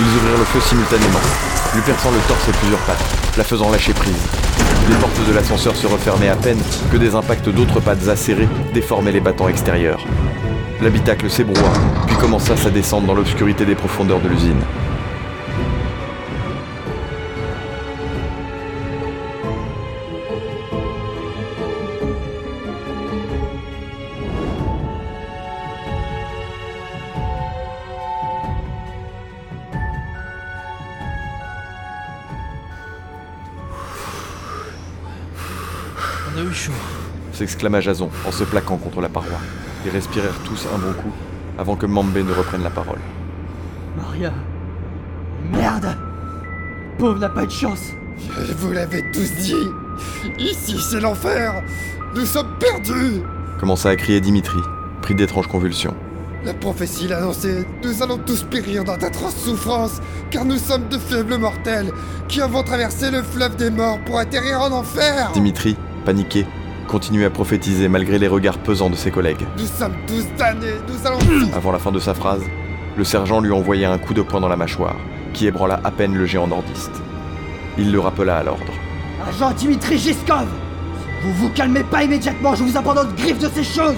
Ils 0.00 0.16
ouvrirent 0.16 0.38
le 0.38 0.44
feu 0.44 0.60
simultanément, 0.60 1.20
lui 1.74 1.82
perçant 1.82 2.10
le 2.10 2.18
torse 2.26 2.48
et 2.48 2.52
plusieurs 2.52 2.80
pattes, 2.80 3.04
la 3.36 3.44
faisant 3.44 3.70
lâcher 3.70 3.92
prise. 3.92 4.14
Les 4.88 4.96
portes 4.96 5.28
de 5.28 5.32
l'ascenseur 5.32 5.76
se 5.76 5.86
refermaient 5.86 6.30
à 6.30 6.36
peine 6.36 6.60
que 6.90 6.96
des 6.96 7.14
impacts 7.14 7.48
d'autres 7.48 7.80
pattes 7.80 8.08
acérées 8.08 8.48
déformaient 8.72 9.12
les 9.12 9.20
battants 9.20 9.48
extérieurs. 9.48 10.04
L'habitacle 10.82 11.30
s'ébroua, 11.30 11.72
puis 12.06 12.16
commença 12.16 12.56
sa 12.56 12.68
descente 12.68 13.06
dans 13.06 13.14
l'obscurité 13.14 13.64
des 13.64 13.74
profondeurs 13.74 14.20
de 14.20 14.28
l'usine. 14.28 14.60
On 36.34 36.38
a 36.38 36.42
eu 36.42 36.52
chaud. 36.52 36.72
s'exclama 37.32 37.80
Jason 37.80 38.10
en 38.26 38.32
se 38.32 38.44
plaquant 38.44 38.76
contre 38.76 39.00
la 39.00 39.08
paroi. 39.08 39.38
Ils 39.84 39.90
respirèrent 39.90 40.38
tous 40.44 40.66
un 40.74 40.78
bon 40.78 40.92
coup 40.94 41.12
avant 41.58 41.76
que 41.76 41.86
Mambé 41.86 42.22
ne 42.22 42.32
reprenne 42.32 42.62
la 42.62 42.70
parole. 42.70 42.98
Maria. 43.96 44.32
Merde 45.52 45.96
Pauvre 46.98 47.18
n'a 47.18 47.28
pas 47.28 47.44
de 47.44 47.50
chance 47.50 47.92
Je 48.46 48.52
vous 48.54 48.72
l'avais 48.72 49.02
tous 49.12 49.30
dit 49.42 49.54
Ici, 50.38 50.78
c'est 50.80 51.00
l'enfer 51.00 51.62
Nous 52.14 52.24
sommes 52.24 52.56
perdus 52.58 53.20
Commença 53.60 53.90
à 53.90 53.96
crier 53.96 54.20
Dimitri, 54.20 54.58
pris 55.02 55.14
d'étranges 55.14 55.46
convulsions. 55.46 55.94
La 56.44 56.52
prophétie 56.52 57.08
l'a 57.08 57.18
annoncé, 57.18 57.64
nous 57.82 58.02
allons 58.02 58.18
tous 58.18 58.42
périr 58.42 58.84
dans 58.84 58.98
d'atroces 58.98 59.36
souffrances, 59.36 60.00
car 60.30 60.44
nous 60.44 60.58
sommes 60.58 60.88
de 60.88 60.98
faibles 60.98 61.38
mortels 61.38 61.90
qui 62.28 62.42
avons 62.42 62.62
traversé 62.62 63.10
le 63.10 63.22
fleuve 63.22 63.56
des 63.56 63.70
morts 63.70 63.98
pour 64.04 64.18
atterrir 64.18 64.60
en 64.60 64.70
enfer 64.72 65.30
Dimitri, 65.32 65.76
paniqué, 66.04 66.44
continuait 66.84 67.24
à 67.24 67.30
prophétiser 67.30 67.88
malgré 67.88 68.18
les 68.18 68.28
regards 68.28 68.58
pesants 68.58 68.90
de 68.90 68.96
ses 68.96 69.10
collègues. 69.10 69.46
Nous 69.58 69.66
sommes 69.66 69.94
tous 70.06 70.26
damnés, 70.38 70.74
nous 70.88 71.06
allons 71.06 71.18
tous... 71.18 71.54
Avant 71.54 71.72
la 71.72 71.78
fin 71.78 71.92
de 71.92 71.98
sa 71.98 72.14
phrase, 72.14 72.44
le 72.96 73.04
sergent 73.04 73.40
lui 73.40 73.52
envoya 73.52 73.90
un 73.90 73.98
coup 73.98 74.14
de 74.14 74.22
poing 74.22 74.40
dans 74.40 74.48
la 74.48 74.56
mâchoire, 74.56 74.96
qui 75.32 75.46
ébranla 75.46 75.80
à 75.84 75.90
peine 75.90 76.14
le 76.14 76.26
géant 76.26 76.46
nordiste. 76.46 77.02
Il 77.78 77.90
le 77.92 78.00
rappela 78.00 78.36
à 78.36 78.42
l'ordre. 78.42 78.72
Agent 79.28 79.52
Dimitri 79.52 79.98
Giskov 79.98 80.46
vous 81.24 81.32
vous 81.32 81.48
calmez 81.48 81.82
pas 81.84 82.04
immédiatement, 82.04 82.54
je 82.54 82.64
vous 82.64 82.76
abandonne 82.76 83.14
griffe 83.16 83.38
de 83.38 83.48
ces 83.48 83.64
choses 83.64 83.96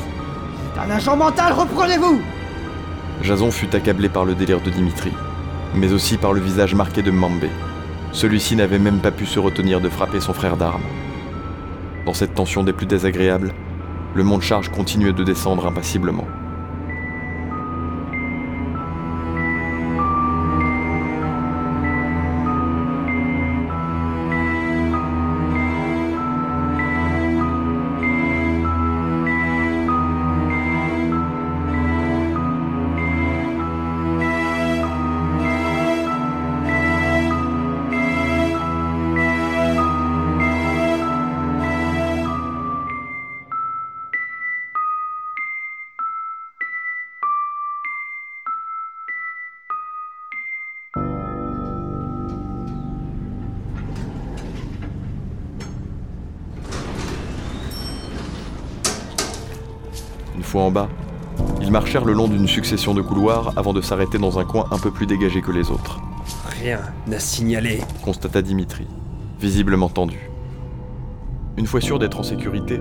C'est 0.73 0.81
un 0.81 0.91
agent 0.95 1.17
mental, 1.17 1.53
reprenez-vous 1.55 2.21
Jason 3.23 3.51
fut 3.51 3.75
accablé 3.75 4.09
par 4.09 4.25
le 4.25 4.37
délire 4.37 4.61
de 4.61 4.71
Dimitri, 4.71 5.11
mais 5.75 5.93
aussi 5.93 6.19
par 6.19 6.33
le 6.33 6.41
visage 6.41 6.77
marqué 6.77 7.03
de 7.03 7.11
Mambé. 7.11 7.51
Celui-ci 8.13 8.55
n'avait 8.55 8.79
même 8.79 9.01
pas 9.01 9.11
pu 9.11 9.27
se 9.27 9.41
retenir 9.41 9.81
de 9.81 9.89
frapper 9.89 10.21
son 10.21 10.35
frère 10.35 10.57
d'armes. 10.57 10.85
Dans 12.07 12.15
cette 12.15 12.35
tension 12.35 12.63
des 12.63 12.73
plus 12.73 12.87
désagréables, 12.87 13.53
le 14.15 14.23
mont 14.23 14.39
de 14.39 14.43
charge 14.43 14.71
continuait 14.71 15.13
de 15.13 15.25
descendre 15.25 15.67
impassiblement. 15.67 16.25
Fois 60.57 60.65
en 60.65 60.71
bas, 60.71 60.89
ils 61.61 61.71
marchèrent 61.71 62.07
le 62.07 62.15
long 62.15 62.29
d'une 62.29 62.49
succession 62.49 62.95
de 62.95 63.03
couloirs 63.03 63.53
avant 63.57 63.75
de 63.75 63.83
s'arrêter 63.83 64.17
dans 64.17 64.39
un 64.39 64.45
coin 64.47 64.65
un 64.71 64.79
peu 64.79 64.91
plus 64.91 65.05
dégagé 65.05 65.43
que 65.43 65.53
les 65.53 65.71
autres, 65.71 66.01
Rien 66.63 66.79
n'a 67.07 67.19
signalé. 67.19 67.83
constata 68.03 68.41
Dimitri, 68.41 68.87
visiblement 69.39 69.91
tendu. 69.91 70.31
Une 71.59 71.67
fois 71.67 71.83
sûrs 71.83 71.99
d'être 71.99 72.19
en 72.19 72.23
sécurité, 72.23 72.81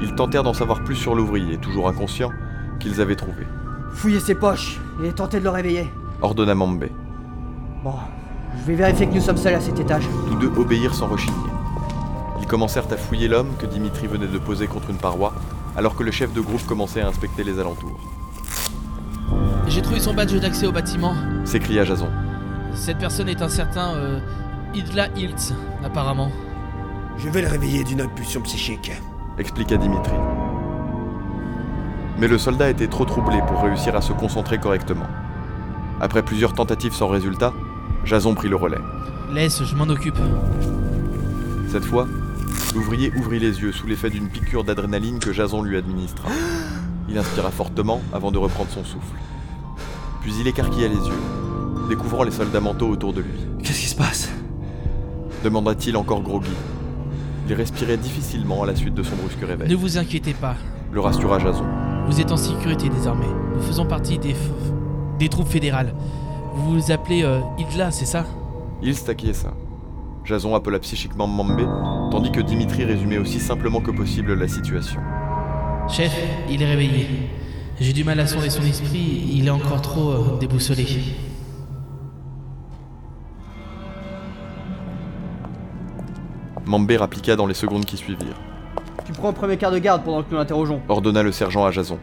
ils 0.00 0.14
tentèrent 0.14 0.44
d'en 0.44 0.54
savoir 0.54 0.84
plus 0.84 0.94
sur 0.94 1.16
l'ouvrier, 1.16 1.56
toujours 1.58 1.88
inconscient, 1.88 2.30
qu'ils 2.78 3.00
avaient 3.00 3.16
trouvé, 3.16 3.42
Fouillez 3.90 4.20
ses 4.20 4.36
poches 4.36 4.80
et 5.04 5.10
tentez 5.10 5.40
de 5.40 5.44
le 5.44 5.50
réveiller. 5.50 5.88
ordonna 6.22 6.54
Mambé. 6.54 6.92
Bon, 7.82 7.94
je 8.60 8.64
vais 8.68 8.76
vérifier 8.76 9.08
que 9.08 9.14
nous 9.14 9.20
sommes 9.20 9.36
seuls 9.38 9.54
à 9.54 9.60
cet 9.60 9.80
étage. 9.80 10.04
Tous 10.28 10.36
deux 10.36 10.52
obéirent 10.56 10.94
sans 10.94 11.08
rechigner. 11.08 11.34
Ils 12.40 12.46
commencèrent 12.46 12.86
à 12.92 12.96
fouiller 12.96 13.26
l'homme 13.26 13.50
que 13.58 13.66
Dimitri 13.66 14.06
venait 14.06 14.28
de 14.28 14.38
poser 14.38 14.68
contre 14.68 14.90
une 14.90 14.98
paroi, 14.98 15.32
alors 15.78 15.94
que 15.94 16.02
le 16.02 16.10
chef 16.10 16.32
de 16.32 16.40
groupe 16.40 16.66
commençait 16.66 17.02
à 17.02 17.06
inspecter 17.06 17.44
les 17.44 17.60
alentours. 17.60 18.00
J'ai 19.68 19.80
trouvé 19.80 20.00
son 20.00 20.12
badge 20.12 20.34
d'accès 20.34 20.66
au 20.66 20.72
bâtiment. 20.72 21.14
S'écria 21.44 21.84
Jason. 21.84 22.08
Cette 22.74 22.98
personne 22.98 23.28
est 23.28 23.42
un 23.42 23.48
certain 23.48 23.94
euh, 23.94 24.18
Idla 24.74 25.06
Hiltz, 25.16 25.54
apparemment. 25.84 26.32
Je 27.16 27.28
vais 27.28 27.42
le 27.42 27.46
réveiller 27.46 27.84
d'une 27.84 28.00
impulsion 28.00 28.40
psychique. 28.40 28.90
expliqua 29.38 29.76
Dimitri. 29.76 30.16
Mais 32.18 32.26
le 32.26 32.38
soldat 32.38 32.70
était 32.70 32.88
trop 32.88 33.04
troublé 33.04 33.38
pour 33.46 33.62
réussir 33.62 33.94
à 33.94 34.00
se 34.00 34.12
concentrer 34.12 34.58
correctement. 34.58 35.06
Après 36.00 36.24
plusieurs 36.24 36.54
tentatives 36.54 36.92
sans 36.92 37.06
résultat, 37.06 37.52
Jason 38.04 38.34
prit 38.34 38.48
le 38.48 38.56
relais. 38.56 38.80
Laisse, 39.32 39.62
je 39.62 39.76
m'en 39.76 39.84
occupe. 39.84 40.18
Cette 41.68 41.84
fois, 41.84 42.08
l'ouvrier 42.74 43.12
ouvrit 43.16 43.38
les 43.38 43.60
yeux 43.60 43.72
sous 43.72 43.86
l'effet 43.86 44.10
d'une 44.10 44.28
piqûre 44.28 44.64
d'adrénaline 44.64 45.18
que 45.18 45.32
Jason 45.32 45.62
lui 45.62 45.76
administra. 45.76 46.28
Il 47.08 47.16
inspira 47.18 47.50
fortement 47.50 48.00
avant 48.12 48.30
de 48.30 48.38
reprendre 48.38 48.70
son 48.70 48.84
souffle. 48.84 49.14
Puis 50.20 50.32
il 50.40 50.46
écarquilla 50.46 50.88
les 50.88 50.94
yeux, 50.96 51.18
découvrant 51.88 52.22
les 52.24 52.30
soldats 52.30 52.60
mentaux 52.60 52.88
autour 52.88 53.12
de 53.12 53.20
lui. 53.22 53.38
Qu'est-ce 53.62 53.80
qui 53.80 53.86
se 53.88 53.96
passe? 53.96 54.28
Demanda-t-il 55.44 55.96
encore 55.96 56.22
groggy. 56.22 56.50
Il 57.48 57.54
respirait 57.54 57.96
difficilement 57.96 58.62
à 58.62 58.66
la 58.66 58.76
suite 58.76 58.94
de 58.94 59.02
son 59.02 59.16
brusque 59.16 59.40
réveil. 59.42 59.68
Ne 59.70 59.76
vous 59.76 59.96
inquiétez 59.96 60.34
pas, 60.34 60.56
Le 60.92 61.00
rassura 61.00 61.38
Jason. 61.38 61.64
vous 62.08 62.20
êtes 62.20 62.30
en 62.32 62.36
sécurité 62.36 62.88
désormais. 62.90 63.26
Nous 63.54 63.62
faisons 63.62 63.86
partie 63.86 64.18
des, 64.18 64.32
f- 64.34 65.16
des 65.18 65.28
troupes 65.30 65.48
fédérales. 65.48 65.94
Vous 66.54 66.74
vous 66.80 66.90
appelez 66.92 67.22
euh, 67.22 67.40
Idla, 67.58 67.90
c'est 67.90 68.04
ça? 68.04 68.26
Il 68.82 68.94
s'acquiesça. 68.96 69.54
Jason 70.28 70.54
appela 70.54 70.78
psychiquement 70.78 71.26
Mambé, 71.26 71.64
tandis 72.10 72.30
que 72.30 72.40
Dimitri 72.42 72.84
résumait 72.84 73.16
aussi 73.16 73.40
simplement 73.40 73.80
que 73.80 73.90
possible 73.90 74.34
la 74.34 74.46
situation. 74.46 75.00
Chef, 75.88 76.14
il 76.50 76.60
est 76.62 76.66
réveillé. 76.66 77.30
J'ai 77.80 77.94
du 77.94 78.04
mal 78.04 78.20
à 78.20 78.26
sonder 78.26 78.50
son 78.50 78.62
esprit, 78.64 79.30
il 79.32 79.46
est 79.46 79.50
encore 79.50 79.80
trop 79.80 80.10
euh, 80.10 80.38
déboussolé. 80.38 80.86
Mambé 86.66 86.98
rappliqua 86.98 87.34
dans 87.36 87.46
les 87.46 87.54
secondes 87.54 87.86
qui 87.86 87.96
suivirent, 87.96 88.36
Tu 89.06 89.12
prends 89.12 89.28
le 89.28 89.34
premier 89.34 89.56
quart 89.56 89.70
de 89.70 89.78
garde 89.78 90.02
pendant 90.04 90.22
que 90.22 90.30
nous 90.30 90.36
l'interrogeons. 90.36 90.82
ordonna 90.88 91.22
le 91.22 91.32
sergent 91.32 91.64
à 91.64 91.70
Jason. 91.70 91.98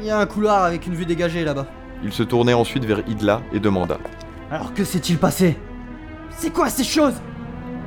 Il 0.00 0.06
y 0.06 0.10
a 0.10 0.18
un 0.18 0.26
couloir 0.26 0.64
avec 0.64 0.88
une 0.88 0.96
vue 0.96 1.06
dégagée 1.06 1.44
là-bas. 1.44 1.66
Il 2.02 2.12
se 2.12 2.24
tournait 2.24 2.54
ensuite 2.54 2.84
vers 2.84 3.08
Idla 3.08 3.40
et 3.52 3.60
demanda 3.60 3.98
Alors 4.50 4.74
que 4.74 4.82
s'est-il 4.82 5.18
passé? 5.18 5.56
C'est 6.30 6.50
quoi 6.52 6.68
ces 6.68 6.82
choses? 6.82 7.14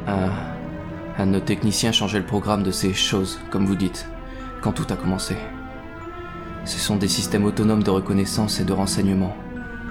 Un, 0.08 0.30
un 1.18 1.26
de 1.26 1.32
nos 1.32 1.40
techniciens 1.40 1.92
changeait 1.92 2.20
le 2.20 2.26
programme 2.26 2.64
de 2.64 2.72
ces 2.72 2.94
choses, 2.94 3.40
comme 3.50 3.66
vous 3.66 3.76
dites, 3.76 4.08
quand 4.62 4.72
tout 4.72 4.86
a 4.90 4.96
commencé. 4.96 5.36
Ce 6.66 6.80
sont 6.80 6.96
des 6.96 7.08
systèmes 7.08 7.46
autonomes 7.46 7.84
de 7.84 7.92
reconnaissance 7.92 8.60
et 8.60 8.66
de 8.66 8.74
renseignement, 8.74 9.36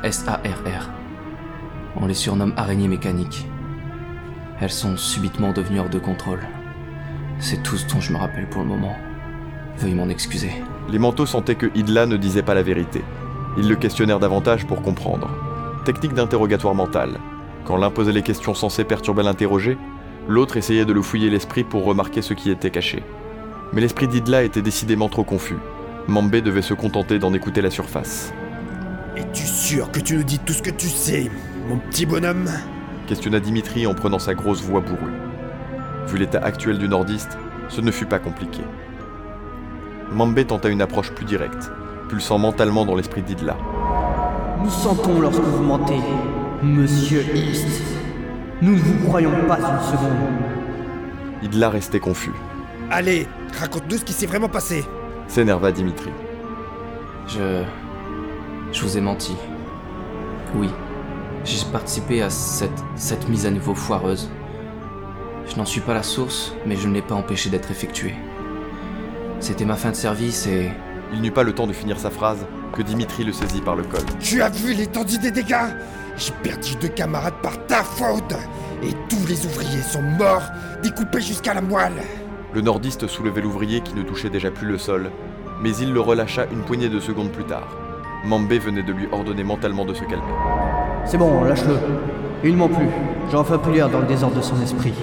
SARR. 0.08 0.90
On 1.96 2.06
les 2.06 2.14
surnomme 2.14 2.52
araignées 2.56 2.88
mécaniques. 2.88 3.46
Elles 4.60 4.70
sont 4.70 4.96
subitement 4.96 5.52
devenues 5.52 5.80
hors 5.80 5.88
de 5.88 5.98
contrôle. 5.98 6.40
C'est 7.38 7.62
tout 7.62 7.76
ce 7.76 7.86
dont 7.92 8.00
je 8.00 8.12
me 8.12 8.18
rappelle 8.18 8.48
pour 8.48 8.62
le 8.62 8.68
moment. 8.68 8.94
Veuillez 9.78 9.94
m'en 9.94 10.08
excuser. 10.08 10.50
Les 10.88 10.98
manteaux 10.98 11.26
sentaient 11.26 11.54
que 11.54 11.70
Idla 11.74 12.06
ne 12.06 12.16
disait 12.16 12.42
pas 12.42 12.54
la 12.54 12.62
vérité. 12.62 13.02
Ils 13.56 13.68
le 13.68 13.76
questionnèrent 13.76 14.20
davantage 14.20 14.66
pour 14.66 14.82
comprendre. 14.82 15.30
Technique 15.84 16.14
d'interrogatoire 16.14 16.74
mental. 16.74 17.18
Quand 17.64 17.76
l'un 17.76 17.90
posait 17.90 18.12
les 18.12 18.22
questions 18.22 18.54
censées 18.54 18.84
perturber 18.84 19.22
l'interrogé, 19.22 19.78
l'autre 20.28 20.56
essayait 20.56 20.84
de 20.84 20.92
le 20.92 21.02
fouiller 21.02 21.30
l'esprit 21.30 21.64
pour 21.64 21.84
remarquer 21.84 22.22
ce 22.22 22.34
qui 22.34 22.50
était 22.50 22.70
caché. 22.70 23.02
Mais 23.72 23.80
l'esprit 23.80 24.08
d'Idla 24.08 24.42
était 24.42 24.62
décidément 24.62 25.08
trop 25.08 25.24
confus. 25.24 25.56
Mambé 26.06 26.42
devait 26.42 26.62
se 26.62 26.74
contenter 26.74 27.18
d'en 27.18 27.32
écouter 27.34 27.62
la 27.62 27.70
surface. 27.70 28.32
Es-tu 29.16 29.44
sûr 29.44 29.90
que 29.90 30.00
tu 30.00 30.16
nous 30.16 30.22
dis 30.22 30.38
tout 30.38 30.52
ce 30.52 30.62
que 30.62 30.70
tu 30.70 30.88
sais, 30.88 31.30
mon 31.68 31.78
petit 31.78 32.06
bonhomme? 32.06 32.48
Questionna 33.06 33.40
Dimitri 33.40 33.86
en 33.86 33.94
prenant 33.94 34.18
sa 34.18 34.34
grosse 34.34 34.62
voix 34.62 34.80
bourrue. 34.80 35.12
Vu 36.06 36.18
l'état 36.18 36.40
actuel 36.40 36.78
du 36.78 36.88
nordiste, 36.88 37.38
ce 37.68 37.80
ne 37.80 37.90
fut 37.90 38.06
pas 38.06 38.18
compliqué. 38.18 38.60
Mambé 40.12 40.44
tenta 40.44 40.68
une 40.68 40.82
approche 40.82 41.10
plus 41.10 41.24
directe, 41.24 41.70
pulsant 42.08 42.38
mentalement 42.38 42.84
dans 42.84 42.94
l'esprit 42.94 43.22
d'Idla. 43.22 43.56
Nous 44.62 44.70
sentons 44.70 45.20
lorsque 45.20 45.40
vous 45.40 45.64
mentez, 45.64 46.00
Monsieur 46.62 47.24
East. 47.34 47.68
Nous 48.62 48.72
ne 48.72 48.78
vous 48.78 49.06
croyons 49.06 49.32
pas 49.46 49.58
une 49.58 49.80
seconde. 49.84 50.16
Idla 51.42 51.70
restait 51.70 52.00
confus. 52.00 52.32
Allez, 52.90 53.26
raconte-nous 53.58 53.98
ce 53.98 54.04
qui 54.04 54.12
s'est 54.12 54.26
vraiment 54.26 54.48
passé. 54.48 54.84
S'énerva 55.28 55.72
Dimitri. 55.72 56.10
Je. 57.28 57.62
Je 58.72 58.80
vous 58.82 58.96
ai 58.96 59.00
menti. 59.00 59.36
Oui. 60.54 60.68
J'ai 61.44 61.64
participé 61.72 62.22
à 62.22 62.30
cette, 62.30 62.70
cette 62.96 63.28
mise 63.28 63.46
à 63.46 63.50
niveau 63.50 63.74
foireuse. 63.74 64.30
Je 65.46 65.56
n'en 65.56 65.64
suis 65.64 65.80
pas 65.80 65.94
la 65.94 66.02
source, 66.02 66.54
mais 66.66 66.76
je 66.76 66.88
ne 66.88 66.94
l'ai 66.94 67.02
pas 67.02 67.14
empêché 67.14 67.50
d'être 67.50 67.70
effectuée. 67.70 68.14
C'était 69.40 69.64
ma 69.66 69.76
fin 69.76 69.90
de 69.90 69.96
service 69.96 70.46
et. 70.46 70.70
Il 71.12 71.20
n'eut 71.20 71.30
pas 71.30 71.42
le 71.44 71.52
temps 71.52 71.66
de 71.68 71.72
finir 71.72 72.00
sa 72.00 72.10
phrase 72.10 72.44
que 72.72 72.82
Dimitri 72.82 73.22
le 73.22 73.32
saisit 73.32 73.60
par 73.60 73.76
le 73.76 73.84
col. 73.84 74.00
Tu 74.18 74.42
as 74.42 74.48
vu 74.48 74.72
l'étendue 74.72 75.18
des 75.18 75.30
dégâts? 75.30 75.54
J'ai 76.16 76.32
perdu 76.42 76.76
deux 76.80 76.88
camarades 76.88 77.34
par 77.42 77.66
ta 77.66 77.82
faute 77.82 78.34
Et 78.82 78.92
tous 79.08 79.26
les 79.26 79.46
ouvriers 79.46 79.82
sont 79.82 80.02
morts, 80.02 80.44
découpés 80.82 81.20
jusqu'à 81.20 81.54
la 81.54 81.60
moelle 81.60 82.02
Le 82.52 82.60
nordiste 82.60 83.06
soulevait 83.06 83.40
l'ouvrier 83.40 83.80
qui 83.80 83.94
ne 83.94 84.02
touchait 84.02 84.30
déjà 84.30 84.50
plus 84.50 84.68
le 84.68 84.78
sol, 84.78 85.10
mais 85.60 85.74
il 85.76 85.92
le 85.92 86.00
relâcha 86.00 86.46
une 86.52 86.62
poignée 86.62 86.88
de 86.88 87.00
secondes 87.00 87.32
plus 87.32 87.44
tard. 87.44 87.76
Mambé 88.24 88.58
venait 88.58 88.82
de 88.82 88.92
lui 88.92 89.06
ordonner 89.12 89.44
mentalement 89.44 89.84
de 89.84 89.92
se 89.92 90.04
calmer. 90.04 90.22
C'est 91.04 91.18
bon, 91.18 91.44
lâche-le. 91.44 91.76
Il 92.42 92.52
ne 92.52 92.56
ment 92.56 92.68
plus. 92.68 92.88
J'en 93.30 93.44
fais 93.44 93.58
plus 93.58 93.72
lire 93.72 93.88
dans 93.88 94.00
le 94.00 94.06
désordre 94.06 94.36
de 94.36 94.42
son 94.42 94.60
esprit. 94.62 94.94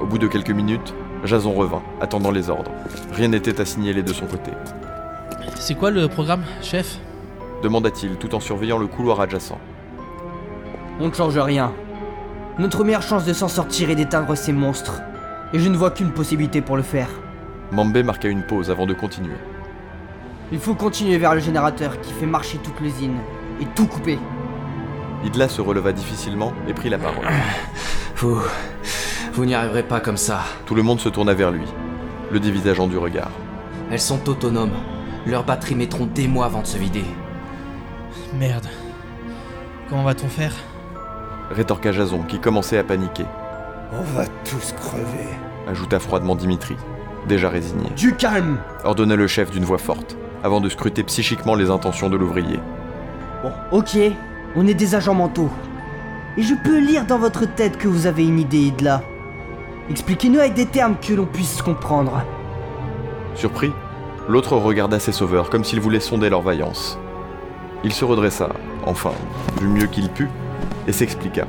Au 0.00 0.06
bout 0.06 0.18
de 0.18 0.26
quelques 0.26 0.50
minutes, 0.50 0.94
Jason 1.24 1.52
revint, 1.52 1.82
attendant 2.00 2.30
les 2.30 2.50
ordres. 2.50 2.72
Rien 3.12 3.28
n'était 3.28 3.60
à 3.60 3.64
signaler 3.64 4.02
de 4.02 4.12
son 4.12 4.26
côté. 4.26 4.50
C'est 5.54 5.74
quoi 5.74 5.90
le 5.90 6.08
programme, 6.08 6.42
chef? 6.60 6.98
Demanda-t-il 7.62 8.16
tout 8.16 8.34
en 8.34 8.40
surveillant 8.40 8.78
le 8.78 8.88
couloir 8.88 9.20
adjacent. 9.20 9.58
On 11.00 11.08
ne 11.08 11.12
change 11.12 11.38
rien. 11.38 11.72
Notre 12.58 12.84
meilleure 12.84 13.02
chance 13.02 13.24
de 13.24 13.32
s'en 13.32 13.48
sortir 13.48 13.90
est 13.90 13.94
d'éteindre 13.94 14.34
ces 14.36 14.52
monstres. 14.52 15.00
Et 15.52 15.58
je 15.58 15.68
ne 15.68 15.76
vois 15.76 15.90
qu'une 15.90 16.12
possibilité 16.12 16.60
pour 16.60 16.76
le 16.76 16.82
faire. 16.82 17.08
Mambé 17.70 18.02
marqua 18.02 18.28
une 18.28 18.42
pause 18.42 18.70
avant 18.70 18.86
de 18.86 18.94
continuer. 18.94 19.36
Il 20.52 20.58
faut 20.58 20.74
continuer 20.74 21.16
vers 21.16 21.34
le 21.34 21.40
générateur 21.40 22.00
qui 22.00 22.12
fait 22.12 22.26
marcher 22.26 22.58
toute 22.58 22.78
l'usine. 22.80 23.16
Et 23.60 23.66
tout 23.74 23.86
couper. 23.86 24.18
Idla 25.24 25.48
se 25.48 25.60
releva 25.60 25.92
difficilement 25.92 26.52
et 26.68 26.74
prit 26.74 26.90
la 26.90 26.98
parole. 26.98 27.26
Vous. 28.16 28.40
Vous 29.32 29.46
n'y 29.46 29.54
arriverez 29.54 29.82
pas 29.82 30.00
comme 30.00 30.18
ça. 30.18 30.40
Tout 30.66 30.74
le 30.74 30.82
monde 30.82 31.00
se 31.00 31.08
tourna 31.08 31.32
vers 31.32 31.50
lui, 31.50 31.64
le 32.30 32.38
dévisageant 32.38 32.86
du 32.86 32.98
regard. 32.98 33.30
Elles 33.90 34.00
sont 34.00 34.28
autonomes. 34.28 34.74
Leurs 35.26 35.44
batteries 35.44 35.74
mettront 35.74 36.04
des 36.04 36.28
mois 36.28 36.46
avant 36.46 36.60
de 36.60 36.66
se 36.66 36.76
vider. 36.76 37.04
Merde. 38.38 38.66
Comment 39.88 40.02
va-t-on 40.02 40.28
faire? 40.28 40.52
Rétorqua 41.54 41.92
Jason, 41.92 42.22
qui 42.22 42.38
commençait 42.38 42.78
à 42.78 42.84
paniquer, 42.84 43.26
On 43.92 44.02
va 44.16 44.24
tous 44.44 44.72
crever. 44.72 45.28
ajouta 45.68 45.98
froidement 45.98 46.34
Dimitri, 46.34 46.76
déjà 47.28 47.48
résigné. 47.50 47.90
Du 47.96 48.14
calme 48.14 48.58
Ordonna 48.84 49.16
le 49.16 49.26
chef 49.26 49.50
d'une 49.50 49.64
voix 49.64 49.78
forte, 49.78 50.16
avant 50.42 50.60
de 50.60 50.68
scruter 50.68 51.02
psychiquement 51.04 51.54
les 51.54 51.70
intentions 51.70 52.08
de 52.08 52.16
l'ouvrier. 52.16 52.58
Bon, 53.42 53.52
ok, 53.70 53.98
on 54.56 54.66
est 54.66 54.74
des 54.74 54.94
agents 54.94 55.14
mentaux. 55.14 55.50
Et 56.38 56.42
je 56.42 56.54
peux 56.54 56.78
lire 56.78 57.04
dans 57.04 57.18
votre 57.18 57.44
tête 57.44 57.76
que 57.76 57.88
vous 57.88 58.06
avez 58.06 58.24
une 58.26 58.38
idée, 58.38 58.58
Idla. 58.68 59.02
Expliquez-nous 59.90 60.38
avec 60.38 60.54
des 60.54 60.66
termes 60.66 60.96
que 60.96 61.12
l'on 61.12 61.26
puisse 61.26 61.60
comprendre. 61.60 62.22
Surpris, 63.34 63.72
l'autre 64.28 64.56
regarda 64.56 64.98
ses 64.98 65.12
sauveurs 65.12 65.50
comme 65.50 65.64
s'il 65.64 65.80
voulait 65.80 66.00
sonder 66.00 66.30
leur 66.30 66.40
vaillance. 66.40 66.98
Il 67.84 67.92
se 67.92 68.04
redressa, 68.04 68.48
enfin, 68.86 69.12
du 69.58 69.66
mieux 69.66 69.86
qu'il 69.88 70.08
put, 70.08 70.28
et 70.86 70.92
s'expliqua. 70.92 71.46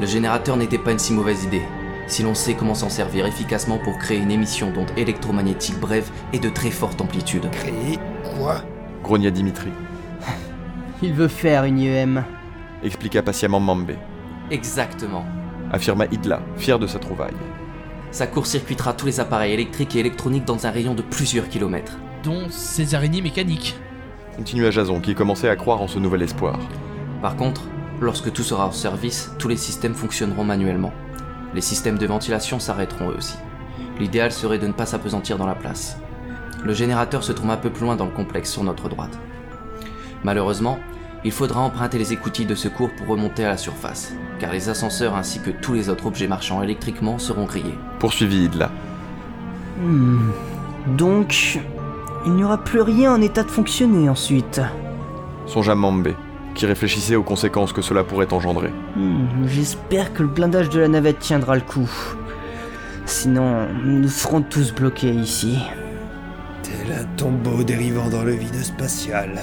Le 0.00 0.06
générateur 0.06 0.56
n'était 0.56 0.78
pas 0.78 0.92
une 0.92 0.98
si 0.98 1.12
mauvaise 1.12 1.44
idée, 1.44 1.62
si 2.08 2.22
l'on 2.22 2.34
sait 2.34 2.54
comment 2.54 2.74
s'en 2.74 2.88
servir 2.90 3.26
efficacement 3.26 3.78
pour 3.78 3.98
créer 3.98 4.18
une 4.18 4.30
émission 4.30 4.70
d'ondes 4.70 4.90
électromagnétiques 4.96 5.78
brèves 5.78 6.10
et 6.32 6.38
de 6.38 6.48
très 6.48 6.70
forte 6.70 7.00
amplitude. 7.00 7.48
Créer 7.50 7.98
quoi? 8.36 8.56
Grogna 9.02 9.30
Dimitri, 9.30 9.70
Il 11.02 11.12
veut 11.12 11.28
faire 11.28 11.64
une 11.64 11.78
IEM. 11.78 12.24
expliqua 12.82 13.22
patiemment 13.22 13.60
Mambé, 13.60 13.96
Exactement. 14.50 15.24
affirma 15.72 16.06
Idla, 16.10 16.40
fier 16.56 16.78
de 16.78 16.86
sa 16.86 16.98
trouvaille. 16.98 17.34
Ça 18.10 18.26
court-circuitera 18.26 18.92
tous 18.92 19.06
les 19.06 19.20
appareils 19.20 19.52
électriques 19.52 19.96
et 19.96 20.00
électroniques 20.00 20.44
dans 20.44 20.66
un 20.66 20.70
rayon 20.70 20.94
de 20.94 21.02
plusieurs 21.02 21.48
kilomètres. 21.48 21.98
Dont 22.22 22.46
ces 22.48 22.94
araignées 22.94 23.22
mécaniques. 23.22 23.76
Continua 24.36 24.70
Jason, 24.70 25.00
qui 25.00 25.14
commençait 25.14 25.48
à 25.48 25.56
croire 25.56 25.82
en 25.82 25.88
ce 25.88 25.98
nouvel 25.98 26.22
espoir. 26.22 26.58
Par 27.22 27.36
contre, 27.36 27.62
lorsque 28.00 28.32
tout 28.32 28.42
sera 28.42 28.66
en 28.66 28.72
service, 28.72 29.32
tous 29.38 29.48
les 29.48 29.56
systèmes 29.56 29.94
fonctionneront 29.94 30.44
manuellement. 30.44 30.92
Les 31.54 31.60
systèmes 31.60 31.98
de 31.98 32.06
ventilation 32.06 32.58
s'arrêteront 32.58 33.10
eux 33.10 33.16
aussi. 33.16 33.36
L'idéal 33.98 34.32
serait 34.32 34.58
de 34.58 34.66
ne 34.66 34.72
pas 34.72 34.86
s'apesantir 34.86 35.38
dans 35.38 35.46
la 35.46 35.54
place. 35.54 35.96
Le 36.64 36.74
générateur 36.74 37.22
se 37.22 37.32
trouve 37.32 37.50
un 37.50 37.56
peu 37.56 37.70
plus 37.70 37.84
loin 37.84 37.96
dans 37.96 38.06
le 38.06 38.10
complexe 38.10 38.50
sur 38.50 38.64
notre 38.64 38.88
droite. 38.88 39.18
Malheureusement, 40.24 40.78
il 41.24 41.32
faudra 41.32 41.60
emprunter 41.60 41.98
les 41.98 42.12
écoutilles 42.12 42.46
de 42.46 42.54
secours 42.54 42.90
pour 42.96 43.06
remonter 43.06 43.44
à 43.44 43.48
la 43.48 43.56
surface, 43.56 44.14
car 44.38 44.52
les 44.52 44.68
ascenseurs 44.68 45.14
ainsi 45.14 45.40
que 45.40 45.50
tous 45.50 45.72
les 45.72 45.88
autres 45.88 46.06
objets 46.06 46.28
marchant 46.28 46.62
électriquement 46.62 47.18
seront 47.18 47.44
grillés. 47.44 47.78
Poursuivit 47.98 48.44
Idla. 48.44 48.70
Hmm. 49.80 50.30
Donc, 50.96 51.58
il 52.26 52.32
n'y 52.32 52.44
aura 52.44 52.58
plus 52.58 52.80
rien 52.80 53.12
en 53.14 53.22
état 53.22 53.42
de 53.42 53.50
fonctionner 53.50 54.08
ensuite. 54.08 54.60
Songea 55.46 55.74
Mambé, 55.74 56.14
qui 56.54 56.66
réfléchissait 56.66 57.16
aux 57.16 57.22
conséquences 57.22 57.72
que 57.72 57.82
cela 57.82 58.04
pourrait 58.04 58.32
engendrer. 58.32 58.70
Hmm, 58.96 59.26
J'espère 59.46 60.12
que 60.12 60.22
le 60.22 60.28
blindage 60.28 60.68
de 60.70 60.80
la 60.80 60.88
navette 60.88 61.18
tiendra 61.18 61.54
le 61.56 61.60
coup. 61.62 61.90
Sinon, 63.06 63.66
nous 63.84 64.08
serons 64.08 64.42
tous 64.42 64.72
bloqués 64.72 65.10
ici. 65.12 65.58
Tel 66.62 66.96
un 66.98 67.04
tombeau 67.16 67.62
dérivant 67.62 68.08
dans 68.08 68.22
le 68.22 68.32
vide 68.32 68.62
spatial. 68.62 69.38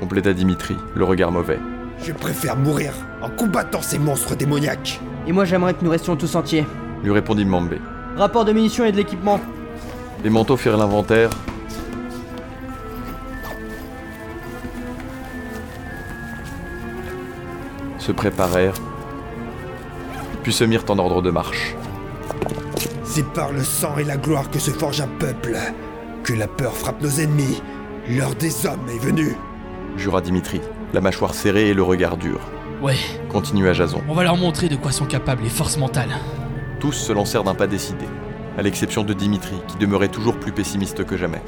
Compléta 0.00 0.32
Dimitri, 0.32 0.76
le 0.94 1.04
regard 1.04 1.30
mauvais. 1.30 1.58
Je 2.02 2.12
préfère 2.12 2.56
mourir 2.56 2.92
en 3.22 3.28
combattant 3.30 3.82
ces 3.82 3.98
monstres 3.98 4.36
démoniaques. 4.36 5.00
Et 5.26 5.32
moi 5.32 5.44
j'aimerais 5.44 5.74
que 5.74 5.84
nous 5.84 5.90
restions 5.90 6.16
tous 6.16 6.34
entiers. 6.34 6.66
Lui 7.04 7.12
répondit 7.12 7.44
Mambé. 7.44 7.78
Rapport 8.16 8.44
de 8.44 8.52
munitions 8.52 8.84
et 8.84 8.92
de 8.92 8.96
l'équipement. 8.96 9.40
Les 10.24 10.30
manteaux 10.30 10.56
firent 10.56 10.76
l'inventaire. 10.76 11.30
Se 18.08 18.12
préparèrent 18.12 18.80
puis 20.42 20.54
se 20.54 20.64
mirent 20.64 20.86
en 20.88 20.98
ordre 20.98 21.20
de 21.20 21.30
marche. 21.30 21.74
C'est 23.04 23.26
par 23.34 23.52
le 23.52 23.62
sang 23.62 23.98
et 23.98 24.04
la 24.04 24.16
gloire 24.16 24.50
que 24.50 24.58
se 24.58 24.70
forge 24.70 25.02
un 25.02 25.08
peuple, 25.08 25.58
que 26.24 26.32
la 26.32 26.48
peur 26.48 26.72
frappe 26.72 27.02
nos 27.02 27.10
ennemis. 27.10 27.60
L'heure 28.08 28.34
des 28.34 28.64
hommes 28.64 28.88
est 28.88 28.98
venue. 28.98 29.36
Jura 29.98 30.22
Dimitri, 30.22 30.62
la 30.94 31.02
mâchoire 31.02 31.34
serrée 31.34 31.68
et 31.68 31.74
le 31.74 31.82
regard 31.82 32.16
dur. 32.16 32.40
Ouais, 32.80 32.96
Continua 33.28 33.74
Jason. 33.74 34.00
on 34.08 34.14
va 34.14 34.22
leur 34.22 34.38
montrer 34.38 34.70
de 34.70 34.76
quoi 34.76 34.90
sont 34.90 35.04
capables 35.04 35.42
les 35.42 35.50
forces 35.50 35.76
mentales. 35.76 36.16
Tous 36.80 36.92
se 36.92 37.12
lancèrent 37.12 37.44
d'un 37.44 37.54
pas 37.54 37.66
décidé, 37.66 38.06
à 38.56 38.62
l'exception 38.62 39.04
de 39.04 39.12
Dimitri, 39.12 39.56
qui 39.66 39.76
demeurait 39.76 40.08
toujours 40.08 40.40
plus 40.40 40.52
pessimiste 40.52 41.04
que 41.04 41.18
jamais. 41.18 41.42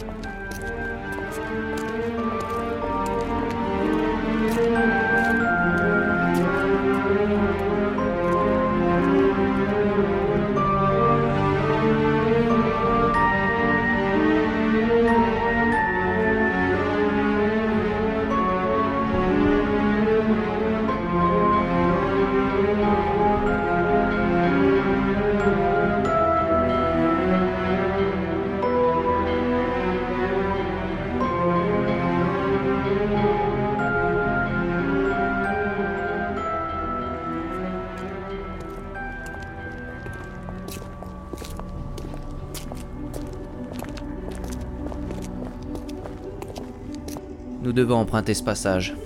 Nous 47.70 47.76
devons 47.76 47.98
emprunter 47.98 48.35
ce 48.35 48.42
passage. 48.42 48.96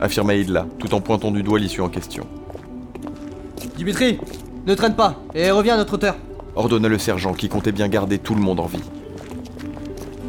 Affirma 0.00 0.36
Idla, 0.36 0.68
tout 0.78 0.94
en 0.94 1.00
pointant 1.00 1.32
du 1.32 1.42
doigt 1.42 1.58
l'issue 1.58 1.80
en 1.80 1.88
question. 1.88 2.28
Dimitri, 3.76 4.20
ne 4.68 4.74
traîne 4.76 4.94
pas 4.94 5.20
et 5.34 5.50
reviens 5.50 5.74
à 5.74 5.78
notre 5.78 5.94
hauteur. 5.94 6.14
Ordonna 6.54 6.86
le 6.88 7.00
sergent 7.00 7.32
qui 7.32 7.48
comptait 7.48 7.72
bien 7.72 7.88
garder 7.88 8.20
tout 8.20 8.36
le 8.36 8.40
monde 8.40 8.60
en 8.60 8.66
vie. 8.66 8.84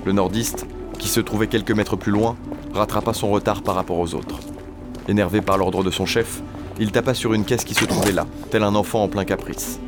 Le 0.03 0.13
nordiste, 0.13 0.65
qui 0.97 1.07
se 1.07 1.19
trouvait 1.19 1.45
quelques 1.45 1.73
mètres 1.73 1.95
plus 1.95 2.11
loin, 2.11 2.37
rattrapa 2.73 3.13
son 3.13 3.29
retard 3.29 3.61
par 3.61 3.75
rapport 3.75 3.99
aux 3.99 4.15
autres. 4.15 4.39
Énervé 5.07 5.41
par 5.41 5.59
l'ordre 5.59 5.83
de 5.83 5.91
son 5.91 6.07
chef, 6.07 6.41
il 6.79 6.91
tapa 6.91 7.13
sur 7.13 7.35
une 7.35 7.45
caisse 7.45 7.65
qui 7.65 7.75
se 7.75 7.85
trouvait 7.85 8.13
là, 8.13 8.25
tel 8.49 8.63
un 8.63 8.73
enfant 8.73 9.03
en 9.03 9.09
plein 9.09 9.25
caprice. 9.25 9.79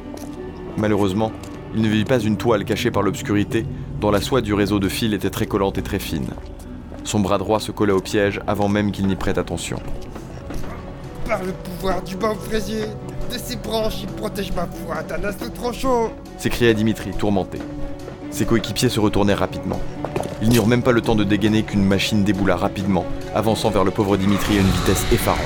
Malheureusement, 0.77 1.31
il 1.73 1.81
ne 1.81 1.87
vit 1.87 2.05
pas 2.05 2.19
une 2.19 2.37
toile 2.37 2.63
cachée 2.63 2.91
par 2.91 3.01
l'obscurité, 3.01 3.65
dont 3.99 4.11
la 4.11 4.21
soie 4.21 4.41
du 4.41 4.53
réseau 4.53 4.77
de 4.77 4.87
fils 4.87 5.15
était 5.15 5.31
très 5.31 5.47
collante 5.47 5.79
et 5.79 5.81
très 5.81 5.97
fine. 5.97 6.27
Son 7.07 7.21
bras 7.21 7.37
droit 7.37 7.61
se 7.61 7.71
collait 7.71 7.93
au 7.93 8.01
piège 8.01 8.41
avant 8.47 8.67
même 8.67 8.91
qu'il 8.91 9.07
n'y 9.07 9.15
prête 9.15 9.37
attention. 9.37 9.79
Par 11.25 11.41
le 11.41 11.53
pouvoir 11.53 12.01
du 12.01 12.17
banc 12.17 12.35
fraisier, 12.35 12.81
de 13.31 13.37
ses 13.37 13.55
branches, 13.55 14.01
il 14.01 14.07
protège 14.07 14.51
ma 14.51 14.65
foi 14.65 15.03
d'un 15.03 15.23
assaut 15.23 15.49
trop 15.55 15.71
chaud. 15.71 16.09
s'écria 16.37 16.73
Dimitri, 16.73 17.11
tourmenté. 17.11 17.59
Ses 18.29 18.43
coéquipiers 18.43 18.89
se 18.89 18.99
retournèrent 18.99 19.39
rapidement. 19.39 19.79
Ils 20.41 20.49
n'eurent 20.49 20.67
même 20.67 20.83
pas 20.83 20.91
le 20.91 20.99
temps 20.99 21.15
de 21.15 21.23
dégainer 21.23 21.63
qu'une 21.63 21.85
machine 21.85 22.25
déboula 22.25 22.57
rapidement, 22.57 23.05
avançant 23.33 23.69
vers 23.69 23.85
le 23.85 23.91
pauvre 23.91 24.17
Dimitri 24.17 24.57
à 24.57 24.59
une 24.59 24.67
vitesse 24.67 25.05
effarante. 25.13 25.39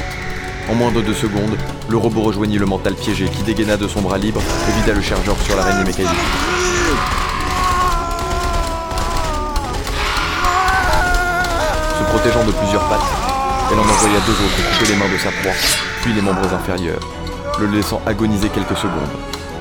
En 0.68 0.74
moins 0.74 0.92
de 0.92 1.02
deux 1.02 1.14
secondes, 1.14 1.56
le 1.88 1.98
robot 1.98 2.22
rejoignit 2.22 2.58
le 2.58 2.66
mental 2.66 2.96
piégé 2.96 3.26
qui 3.26 3.44
dégaina 3.44 3.78
de 3.78 3.88
son 3.88 4.02
bras 4.02 4.18
libre 4.18 4.42
et 4.68 4.82
vida 4.82 4.96
le 4.96 5.02
chargeur 5.02 5.40
sur 5.44 5.56
l'araignée 5.56 5.86
mécanique. 5.86 7.21
Protégeant 12.12 12.44
de 12.44 12.52
plusieurs 12.52 12.84
pattes, 12.90 13.00
elle 13.72 13.80
en 13.80 13.84
envoya 13.84 14.20
deux 14.26 14.34
autres 14.34 14.78
couper 14.78 14.92
les 14.92 14.98
mains 14.98 15.08
de 15.08 15.18
sa 15.18 15.32
proie, 15.32 15.54
puis 16.02 16.12
les 16.12 16.22
membres 16.22 16.54
inférieurs, 16.54 17.00
le 17.58 17.68
laissant 17.68 18.02
agoniser 18.06 18.50
quelques 18.50 18.76
secondes, 18.76 19.16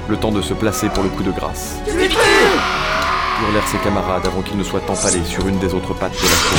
le 0.08 0.16
temps 0.16 0.32
de 0.32 0.42
se 0.42 0.52
placer 0.54 0.88
pour 0.88 1.04
le 1.04 1.10
coup 1.10 1.22
de 1.22 1.30
grâce. 1.30 1.76
Hurlèrent 1.86 3.68
ses 3.68 3.78
camarades 3.78 4.26
avant 4.26 4.42
qu'il 4.42 4.56
ne 4.58 4.64
soit 4.64 4.82
empalé 4.90 5.20
sur 5.24 5.46
une 5.46 5.60
des 5.60 5.72
autres 5.74 5.94
pattes 5.94 6.10
de 6.10 6.16
la 6.16 6.28
chose. 6.28 6.58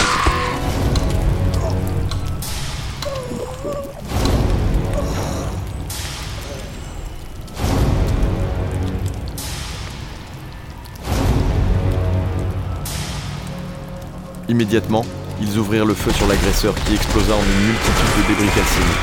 Immédiatement, 14.47 15.03
ils 15.41 15.57
ouvrirent 15.57 15.85
le 15.85 15.93
feu 15.93 16.11
sur 16.11 16.27
l'agresseur 16.27 16.75
qui 16.75 16.93
explosa 16.93 17.33
en 17.33 17.43
une 17.43 17.67
multitude 17.67 18.15
de 18.17 18.27
débris 18.27 18.55
calcinés. 18.55 19.01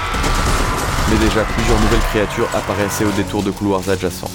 Mais 1.10 1.18
déjà 1.18 1.44
plusieurs 1.44 1.80
nouvelles 1.80 2.08
créatures 2.10 2.48
apparaissaient 2.54 3.04
au 3.04 3.10
détour 3.12 3.42
de 3.42 3.50
couloirs 3.50 3.88
adjacents. 3.88 4.30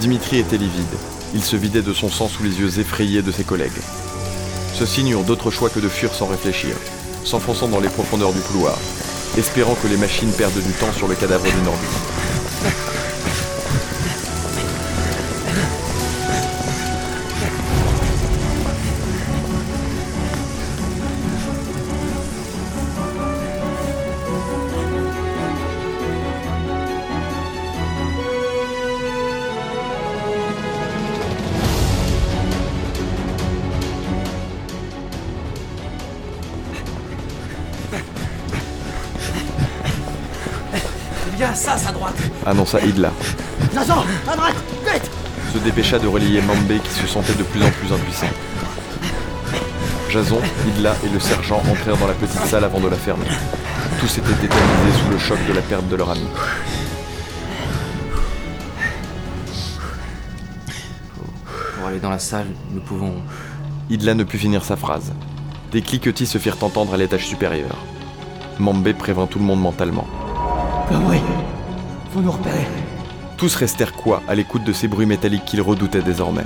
Dimitri 0.00 0.38
était 0.38 0.56
livide. 0.56 0.96
Il 1.34 1.42
se 1.42 1.56
vidait 1.56 1.82
de 1.82 1.92
son 1.92 2.08
sang 2.08 2.28
sous 2.28 2.42
les 2.42 2.60
yeux 2.60 2.78
effrayés 2.78 3.22
de 3.22 3.32
ses 3.32 3.44
collègues. 3.44 3.70
Ceux-ci 4.74 5.04
n'eurent 5.04 5.24
d'autre 5.24 5.50
choix 5.50 5.70
que 5.70 5.80
de 5.80 5.88
fuir 5.88 6.12
sans 6.14 6.26
réfléchir, 6.26 6.74
s'enfonçant 7.24 7.68
dans 7.68 7.80
les 7.80 7.88
profondeurs 7.88 8.32
du 8.32 8.40
couloir, 8.40 8.78
espérant 9.36 9.74
que 9.74 9.88
les 9.88 9.96
machines 9.96 10.32
perdent 10.32 10.52
du 10.62 10.72
temps 10.72 10.92
sur 10.92 11.08
le 11.08 11.14
cadavre 11.14 11.44
du 11.44 11.62
Nordiste. 11.62 12.11
Annonça 42.44 42.80
Idla, 42.80 43.12
Jason, 43.72 44.02
à 44.30 44.36
droite, 44.36 44.56
vite 44.84 45.10
se 45.52 45.58
dépêcha 45.58 45.98
de 45.98 46.06
relier 46.06 46.40
Mambé 46.40 46.78
qui 46.78 46.90
se 46.90 47.06
sentait 47.06 47.34
de 47.34 47.42
plus 47.42 47.62
en 47.62 47.70
plus 47.70 47.92
impuissant. 47.92 48.26
Jason, 50.08 50.40
Idla 50.66 50.96
et 51.04 51.08
le 51.10 51.20
sergent 51.20 51.62
entrèrent 51.70 51.98
dans 51.98 52.06
la 52.06 52.14
petite 52.14 52.40
salle 52.40 52.64
avant 52.64 52.80
de 52.80 52.88
la 52.88 52.96
fermer. 52.96 53.26
Tous 54.00 54.18
étaient 54.18 54.32
tétanisés 54.32 54.98
sous 54.98 55.10
le 55.10 55.18
choc 55.18 55.38
de 55.46 55.52
la 55.52 55.60
perte 55.60 55.86
de 55.88 55.96
leur 55.96 56.10
ami. 56.10 56.26
Pour 61.76 61.86
aller 61.86 62.00
dans 62.00 62.10
la 62.10 62.18
salle, 62.18 62.46
nous 62.72 62.80
pouvons... 62.80 63.12
Idla 63.90 64.14
ne 64.14 64.24
put 64.24 64.38
finir 64.38 64.64
sa 64.64 64.76
phrase. 64.76 65.12
Des 65.70 65.82
cliquetis 65.82 66.26
se 66.26 66.38
firent 66.38 66.62
entendre 66.62 66.94
à 66.94 66.96
l'étage 66.96 67.26
supérieur. 67.26 67.76
Mambé 68.58 68.94
prévint 68.94 69.26
tout 69.26 69.38
le 69.38 69.44
monde 69.44 69.60
mentalement. 69.60 70.06
Ah 70.90 70.98
oui, 71.08 71.18
Tous 73.38 73.54
restèrent 73.54 73.94
quoi 73.94 74.22
à 74.28 74.34
l'écoute 74.34 74.64
de 74.64 74.72
ces 74.72 74.86
bruits 74.86 75.06
métalliques 75.06 75.46
qu'ils 75.46 75.62
redoutaient 75.62 76.02
désormais. 76.02 76.44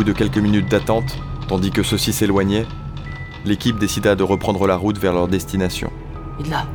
Bout 0.00 0.04
de 0.04 0.12
quelques 0.14 0.38
minutes 0.38 0.70
d'attente, 0.70 1.18
tandis 1.46 1.70
que 1.70 1.82
ceux-ci 1.82 2.14
s'éloignaient, 2.14 2.64
l'équipe 3.44 3.78
décida 3.78 4.14
de 4.14 4.22
reprendre 4.22 4.66
la 4.66 4.74
route 4.74 4.96
vers 4.96 5.12
leur 5.12 5.28
destination. 5.28 5.92
Et 6.38 6.42
de 6.42 6.48
là, 6.48 6.66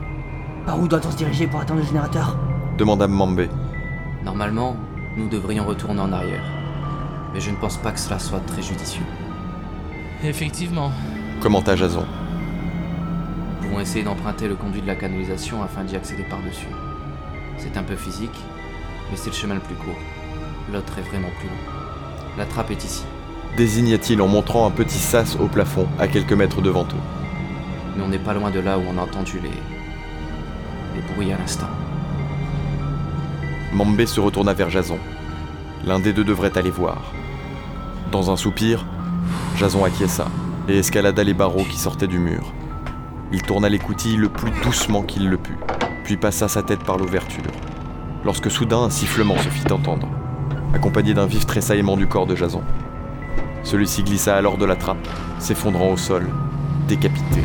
par 0.64 0.80
où 0.80 0.88
doit-on 0.88 1.10
se 1.10 1.18
diriger 1.18 1.48
pour 1.48 1.60
atteindre 1.60 1.80
le 1.80 1.88
générateur? 1.88 2.38
Demanda 2.78 3.08
Mambé. 3.08 3.50
Normalement, 4.24 4.78
nous 5.18 5.28
devrions 5.28 5.66
retourner 5.66 6.02
en 6.02 6.12
arrière. 6.12 6.44
Mais 7.34 7.40
je 7.40 7.50
ne 7.50 7.56
pense 7.56 7.78
pas 7.78 7.94
que 7.94 8.00
cela 8.00 8.20
soit 8.20 8.42
très 8.42 8.62
judicieux. 8.62 9.06
Effectivement. 10.24 10.92
commenta 11.42 11.76
Jason. 11.76 12.06
Nous 12.06 13.68
pouvons 13.68 13.80
essayer 13.80 14.04
d'emprunter 14.04 14.48
le 14.48 14.56
conduit 14.56 14.84
de 14.84 14.88
la 14.88 14.96
canalisation 14.96 15.64
afin 15.64 15.84
d'y 15.84 15.96
accéder 15.96 16.26
par-dessus. 16.30 16.68
C'est 17.58 17.76
un 17.76 17.84
peu 17.84 17.96
physique, 17.96 18.40
mais 19.10 19.18
c'est 19.18 19.32
le 19.32 19.36
chemin 19.36 19.56
le 19.56 19.62
plus 19.62 19.74
court. 19.74 19.98
L'autre 20.72 20.94
est 21.00 21.10
vraiment 21.10 21.32
plus 21.40 21.48
long. 21.48 22.38
La 22.38 22.46
trappe 22.46 22.70
est 22.70 22.84
ici, 22.84 23.04
Désigna-t-il 23.58 24.22
en 24.22 24.28
montrant 24.28 24.68
un 24.68 24.72
petit 24.72 24.98
sas 24.98 25.38
au 25.40 25.48
plafond 25.48 25.88
à 25.98 26.10
quelques 26.10 26.34
mètres 26.34 26.62
devant 26.62 26.84
eux. 26.84 27.96
mais 27.96 28.04
on 28.04 28.10
n'est 28.10 28.20
pas 28.20 28.34
loin 28.34 28.52
de 28.52 28.60
là 28.60 28.78
où 28.78 28.82
on 28.82 28.98
a 28.98 29.02
entendu 29.04 29.40
les. 29.42 29.50
les 29.50 31.14
bruits 31.14 31.32
à 31.32 31.38
l'instant. 31.38 31.70
Mambé 33.72 34.08
se 34.08 34.20
retourna 34.20 34.54
vers 34.54 34.70
Jason. 34.70 35.00
L'un 35.86 36.00
des 36.00 36.12
deux 36.12 36.26
devrait 36.26 36.58
aller 36.58 36.70
voir. 36.70 37.14
Dans 38.12 38.30
un 38.30 38.36
soupir, 38.36 38.86
Jason 39.56 39.86
acquiesça 39.86 40.26
et 40.68 40.80
escalada 40.80 41.24
les 41.24 41.34
barreaux 41.34 41.64
qui 41.64 41.78
sortaient 41.78 42.08
du 42.08 42.20
mur. 42.20 42.52
Il 43.32 43.42
tourna 43.42 43.70
l'écoutille 43.70 44.18
le 44.18 44.28
plus 44.28 44.52
doucement 44.64 45.02
qu'il 45.02 45.30
le 45.30 45.38
put, 45.38 45.58
puis 46.04 46.18
passa 46.18 46.50
sa 46.50 46.62
tête 46.62 46.84
par 46.84 46.98
l'ouverture. 46.98 47.44
Lorsque 48.26 48.52
soudain 48.52 48.80
un 48.80 48.90
sifflement 48.90 49.38
se 49.38 49.48
fit 49.48 49.72
entendre, 49.72 50.10
accompagné 50.74 51.14
d'un 51.14 51.26
vif 51.26 51.46
tressaillement 51.46 51.96
du 51.96 52.08
corps 52.08 52.28
de 52.28 52.36
Jason. 52.36 52.62
Celui-ci 53.66 54.04
glissa 54.04 54.36
alors 54.36 54.58
de 54.58 54.66
la 54.66 54.76
trappe, 54.76 55.08
s'effondrant 55.40 55.92
au 55.92 55.98
sol, 55.98 56.30
décapité. 56.88 57.42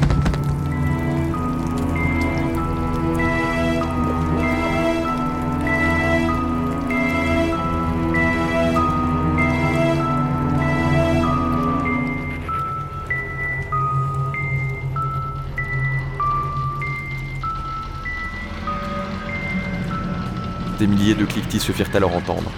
Des 20.78 20.86
milliers 20.86 21.14
de 21.14 21.24
cliquetis 21.24 21.60
se 21.60 21.72
firent 21.72 21.90
alors 21.94 22.14
entendre, 22.14 22.50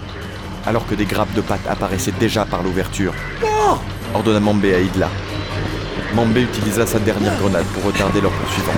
alors 0.66 0.86
que 0.86 0.94
des 0.94 1.04
grappes 1.04 1.32
de 1.34 1.40
pattes 1.40 1.66
apparaissaient 1.68 2.14
déjà 2.18 2.44
par 2.44 2.62
l'ouverture. 2.62 3.14
ordonna 4.14 4.40
Mambé 4.40 4.74
à 4.74 4.80
Idla. 4.80 5.08
Mambé 6.14 6.42
utilisa 6.42 6.86
sa 6.86 6.98
dernière 6.98 7.36
grenade 7.38 7.66
pour 7.74 7.84
retarder 7.84 8.20
leur 8.20 8.32
poursuivant. 8.32 8.72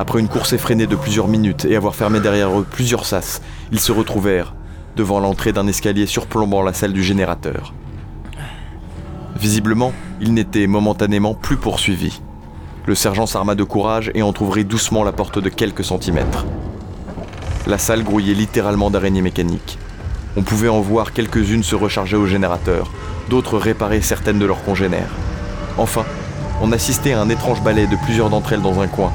Après 0.00 0.20
une 0.20 0.28
course 0.28 0.52
effrénée 0.52 0.86
de 0.86 0.94
plusieurs 0.94 1.26
minutes 1.26 1.64
et 1.64 1.74
avoir 1.74 1.96
fermé 1.96 2.20
derrière 2.20 2.56
eux 2.56 2.64
plusieurs 2.64 3.04
sas, 3.04 3.42
ils 3.72 3.80
se 3.80 3.90
retrouvèrent 3.90 4.54
devant 4.94 5.18
l'entrée 5.18 5.52
d'un 5.52 5.66
escalier 5.66 6.06
surplombant 6.06 6.62
la 6.62 6.72
salle 6.72 6.92
du 6.92 7.02
générateur. 7.02 7.74
Visiblement, 9.34 9.92
ils 10.20 10.32
n'étaient 10.32 10.68
momentanément 10.68 11.34
plus 11.34 11.56
poursuivis. 11.56 12.20
Le 12.86 12.94
sergent 12.94 13.26
s'arma 13.26 13.56
de 13.56 13.64
courage 13.64 14.12
et 14.14 14.22
entr'ouvrit 14.22 14.64
doucement 14.64 15.02
la 15.02 15.10
porte 15.10 15.40
de 15.40 15.48
quelques 15.48 15.84
centimètres. 15.84 16.46
La 17.66 17.76
salle 17.76 18.04
grouillait 18.04 18.34
littéralement 18.34 18.90
d'araignées 18.90 19.20
mécaniques. 19.20 19.78
On 20.36 20.42
pouvait 20.42 20.68
en 20.68 20.80
voir 20.80 21.12
quelques-unes 21.12 21.64
se 21.64 21.74
recharger 21.74 22.16
au 22.16 22.26
générateur, 22.26 22.92
d'autres 23.30 23.58
réparer 23.58 24.00
certaines 24.00 24.38
de 24.38 24.46
leurs 24.46 24.62
congénères. 24.62 25.14
Enfin, 25.76 26.04
on 26.62 26.70
assistait 26.70 27.14
à 27.14 27.20
un 27.20 27.28
étrange 27.28 27.62
ballet 27.62 27.88
de 27.88 27.96
plusieurs 28.04 28.30
d'entre 28.30 28.52
elles 28.52 28.62
dans 28.62 28.80
un 28.80 28.86
coin, 28.86 29.12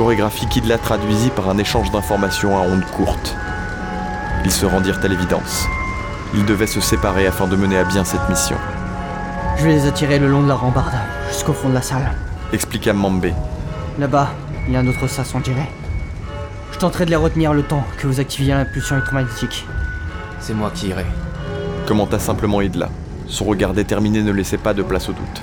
chorégraphie 0.00 0.46
qu'Idla 0.46 0.78
traduisit 0.78 1.28
par 1.28 1.50
un 1.50 1.58
échange 1.58 1.90
d'informations 1.90 2.56
à 2.56 2.62
ondes 2.62 2.86
courtes. 2.96 3.36
Ils 4.46 4.50
se 4.50 4.64
rendirent 4.64 4.98
à 5.02 5.08
l'évidence. 5.08 5.66
Ils 6.32 6.46
devaient 6.46 6.66
se 6.66 6.80
séparer 6.80 7.26
afin 7.26 7.46
de 7.46 7.54
mener 7.54 7.76
à 7.76 7.84
bien 7.84 8.02
cette 8.02 8.26
mission, 8.30 8.56
Je 9.58 9.64
vais 9.64 9.74
les 9.74 9.86
attirer 9.86 10.18
le 10.18 10.26
long 10.26 10.42
de 10.42 10.48
la 10.48 10.54
rambarde, 10.54 10.94
jusqu'au 11.28 11.52
fond 11.52 11.68
de 11.68 11.74
la 11.74 11.82
salle. 11.82 12.10
expliqua 12.50 12.94
Mambé. 12.94 13.34
Là-bas, 13.98 14.30
il 14.66 14.72
y 14.72 14.76
a 14.78 14.80
un 14.80 14.86
autre 14.86 15.06
sas, 15.06 15.34
on 15.34 15.40
dirait. 15.40 15.68
Je 16.72 16.78
tenterai 16.78 17.04
de 17.04 17.10
les 17.10 17.16
retenir 17.16 17.52
le 17.52 17.62
temps 17.62 17.84
que 17.98 18.06
vous 18.06 18.20
activiez 18.20 18.54
l'impulsion 18.54 18.96
électromagnétique. 18.96 19.66
C'est 20.38 20.54
moi 20.54 20.70
qui 20.74 20.88
irai. 20.88 21.04
Commenta 21.86 22.18
simplement 22.18 22.62
Idla. 22.62 22.88
Son 23.26 23.44
regard 23.44 23.74
déterminé 23.74 24.22
ne 24.22 24.32
laissait 24.32 24.56
pas 24.56 24.72
de 24.72 24.82
place 24.82 25.10
au 25.10 25.12
doute. 25.12 25.42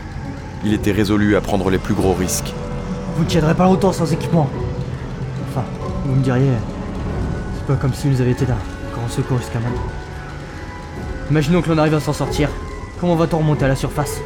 Il 0.65 0.73
était 0.73 0.93
résolu 0.93 1.35
à 1.35 1.41
prendre 1.41 1.69
les 1.69 1.77
plus 1.77 1.93
gros 1.93 2.15
risques. 2.15 2.55
Vous 3.17 3.23
ne 3.23 3.29
tiendrez 3.29 3.55
pas 3.55 3.63
longtemps 3.63 3.91
sans 3.91 4.13
équipement. 4.13 4.47
Enfin, 5.49 5.65
vous 6.05 6.13
me 6.13 6.21
diriez, 6.21 6.51
c'est 7.55 7.65
pas 7.65 7.73
comme 7.73 7.91
si 7.91 8.07
nous 8.07 8.21
avions 8.21 8.31
été 8.31 8.45
d'un 8.45 8.57
grand 8.93 9.09
secours 9.09 9.39
jusqu'à 9.39 9.59
maintenant. 9.59 9.81
Imaginons 11.31 11.63
que 11.63 11.69
l'on 11.69 11.79
arrive 11.79 11.95
à 11.95 11.99
s'en 11.99 12.13
sortir. 12.13 12.47
Comment 12.99 13.15
va-t-on 13.15 13.39
remonter 13.39 13.65
à 13.65 13.69
la 13.69 13.75
surface? 13.75 14.21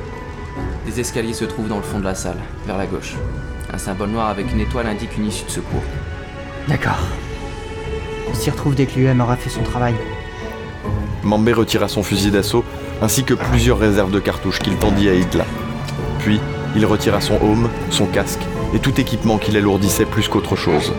Des 0.86 1.00
escaliers 1.00 1.34
se 1.34 1.46
trouvent 1.46 1.70
dans 1.70 1.78
le 1.78 1.84
fond 1.84 2.00
de 2.00 2.04
la 2.04 2.16
salle, 2.16 2.36
vers 2.68 2.78
la 2.78 2.86
gauche. 2.86 3.16
Un 3.72 3.78
symbole 3.78 4.10
noir 4.10 4.28
avec 4.28 4.52
une 4.52 4.60
étoile 4.60 4.88
indique 4.88 5.18
une 5.18 5.28
issue 5.28 5.46
de 5.46 5.52
secours. 5.52 5.84
D'accord. 6.68 7.00
On 8.30 8.34
s'y 8.34 8.50
retrouve 8.50 8.76
dès 8.76 8.88
que 8.88 9.00
l'UM 9.00 9.22
aura 9.22 9.38
fait 9.38 9.50
son 9.50 9.64
travail. 9.64 9.96
Mambé 11.24 11.54
retira 11.54 11.88
son 11.88 12.04
fusil 12.04 12.30
d'assaut 12.30 12.66
ainsi 13.02 13.24
que 13.24 13.36
plusieurs 13.36 13.80
réserves 13.80 14.12
de 14.12 14.20
cartouches 14.20 14.60
qu'il 14.60 14.76
tendit 14.76 15.08
à 15.08 15.14
Idla. 15.14 15.46
Puis, 16.20 16.42
il 16.76 16.86
retira 16.86 17.22
son 17.22 17.36
home, 17.36 17.70
son 17.90 18.06
casque 18.06 18.42
et 18.74 18.80
tout 18.80 19.00
équipement 19.00 19.38
qui 19.38 19.52
l'alourdissait 19.52 20.06
plus 20.06 20.28
qu'autre 20.28 20.56
chose. 20.56 20.94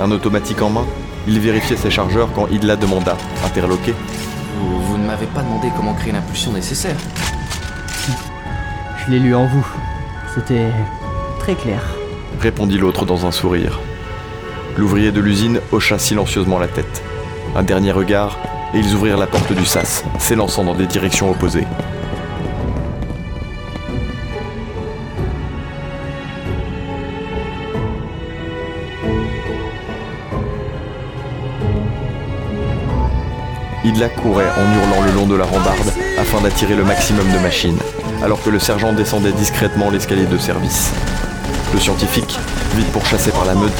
Un 0.00 0.10
automatique 0.10 0.62
en 0.62 0.70
main, 0.70 0.86
il 1.26 1.38
vérifiait 1.40 1.76
ses 1.76 1.90
chargeurs 1.90 2.28
quand 2.34 2.48
Idla 2.48 2.76
demanda, 2.76 3.16
interloqué, 3.44 3.94
Vous, 4.58 4.80
vous 4.80 4.98
ne 4.98 5.06
m'avez 5.06 5.26
pas 5.26 5.42
demandé 5.42 5.68
comment 5.76 5.94
créer 5.94 6.12
l'impulsion 6.12 6.52
nécessaire. 6.52 6.96
Je 9.06 9.12
l'ai 9.12 9.18
lu 9.18 9.34
en 9.34 9.46
vous. 9.46 9.66
C'était 10.34 10.70
très 11.38 11.54
clair. 11.54 11.80
répondit 12.40 12.78
l'autre 12.78 13.04
dans 13.04 13.26
un 13.26 13.32
sourire. 13.32 13.80
L'ouvrier 14.76 15.12
de 15.12 15.20
l'usine 15.20 15.60
hocha 15.72 15.98
silencieusement 15.98 16.58
la 16.58 16.66
tête. 16.66 17.02
Un 17.54 17.62
dernier 17.62 17.92
regard, 17.92 18.38
et 18.74 18.78
ils 18.78 18.94
ouvrirent 18.94 19.18
la 19.18 19.26
porte 19.26 19.52
du 19.52 19.64
sas, 19.64 20.04
s'élançant 20.18 20.64
dans 20.64 20.74
des 20.74 20.86
directions 20.86 21.30
opposées. 21.30 21.66
Idla 33.94 34.08
courait 34.08 34.50
en 34.58 34.74
hurlant 34.74 35.06
le 35.06 35.12
long 35.12 35.26
de 35.26 35.36
la 35.36 35.44
rambarde 35.44 35.92
afin 36.18 36.40
d'attirer 36.40 36.74
le 36.74 36.82
maximum 36.82 37.30
de 37.30 37.38
machines, 37.38 37.78
alors 38.24 38.42
que 38.42 38.50
le 38.50 38.58
sergent 38.58 38.92
descendait 38.92 39.30
discrètement 39.30 39.88
l'escalier 39.88 40.26
de 40.26 40.36
service. 40.36 40.90
Le 41.72 41.78
scientifique, 41.78 42.36
vite 42.74 42.90
pourchassé 42.90 43.30
par 43.30 43.44
la 43.44 43.54
meute, 43.54 43.72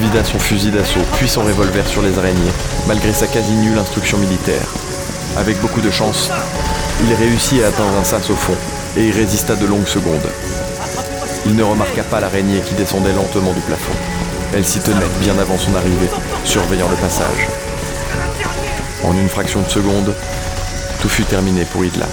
vida 0.00 0.24
son 0.24 0.40
fusil 0.40 0.72
d'assaut 0.72 1.06
puis 1.14 1.28
son 1.28 1.42
revolver 1.42 1.86
sur 1.86 2.02
les 2.02 2.18
araignées, 2.18 2.50
malgré 2.88 3.12
sa 3.12 3.28
quasi 3.28 3.52
nulle 3.52 3.78
instruction 3.78 4.18
militaire. 4.18 4.66
Avec 5.36 5.60
beaucoup 5.60 5.80
de 5.80 5.92
chance, 5.92 6.28
il 7.04 7.14
réussit 7.14 7.62
à 7.62 7.68
atteindre 7.68 7.96
un 8.00 8.04
sas 8.04 8.30
au 8.30 8.34
fond 8.34 8.56
et 8.96 9.06
y 9.06 9.12
résista 9.12 9.54
de 9.54 9.66
longues 9.66 9.86
secondes. 9.86 10.28
Il 11.46 11.54
ne 11.54 11.62
remarqua 11.62 12.02
pas 12.02 12.20
l'araignée 12.20 12.62
qui 12.66 12.74
descendait 12.74 13.12
lentement 13.12 13.52
du 13.52 13.60
plafond. 13.60 13.94
Elle 14.56 14.64
s'y 14.64 14.80
tenait 14.80 14.98
bien 15.20 15.38
avant 15.38 15.56
son 15.56 15.76
arrivée, 15.76 16.10
surveillant 16.44 16.88
le 16.88 16.96
passage. 16.96 17.46
En 19.04 19.16
une 19.16 19.28
fraction 19.28 19.62
de 19.62 19.68
seconde, 19.68 20.14
tout 21.00 21.08
fut 21.08 21.24
terminé 21.24 21.64
pour 21.64 21.84
Idla. 21.84 22.06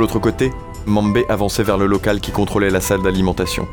L'autre 0.00 0.18
côté, 0.18 0.50
Mambé 0.86 1.26
avançait 1.28 1.62
vers 1.62 1.76
le 1.76 1.86
local 1.86 2.20
qui 2.20 2.32
contrôlait 2.32 2.70
la 2.70 2.80
salle 2.80 3.02
d'alimentation. 3.02 3.68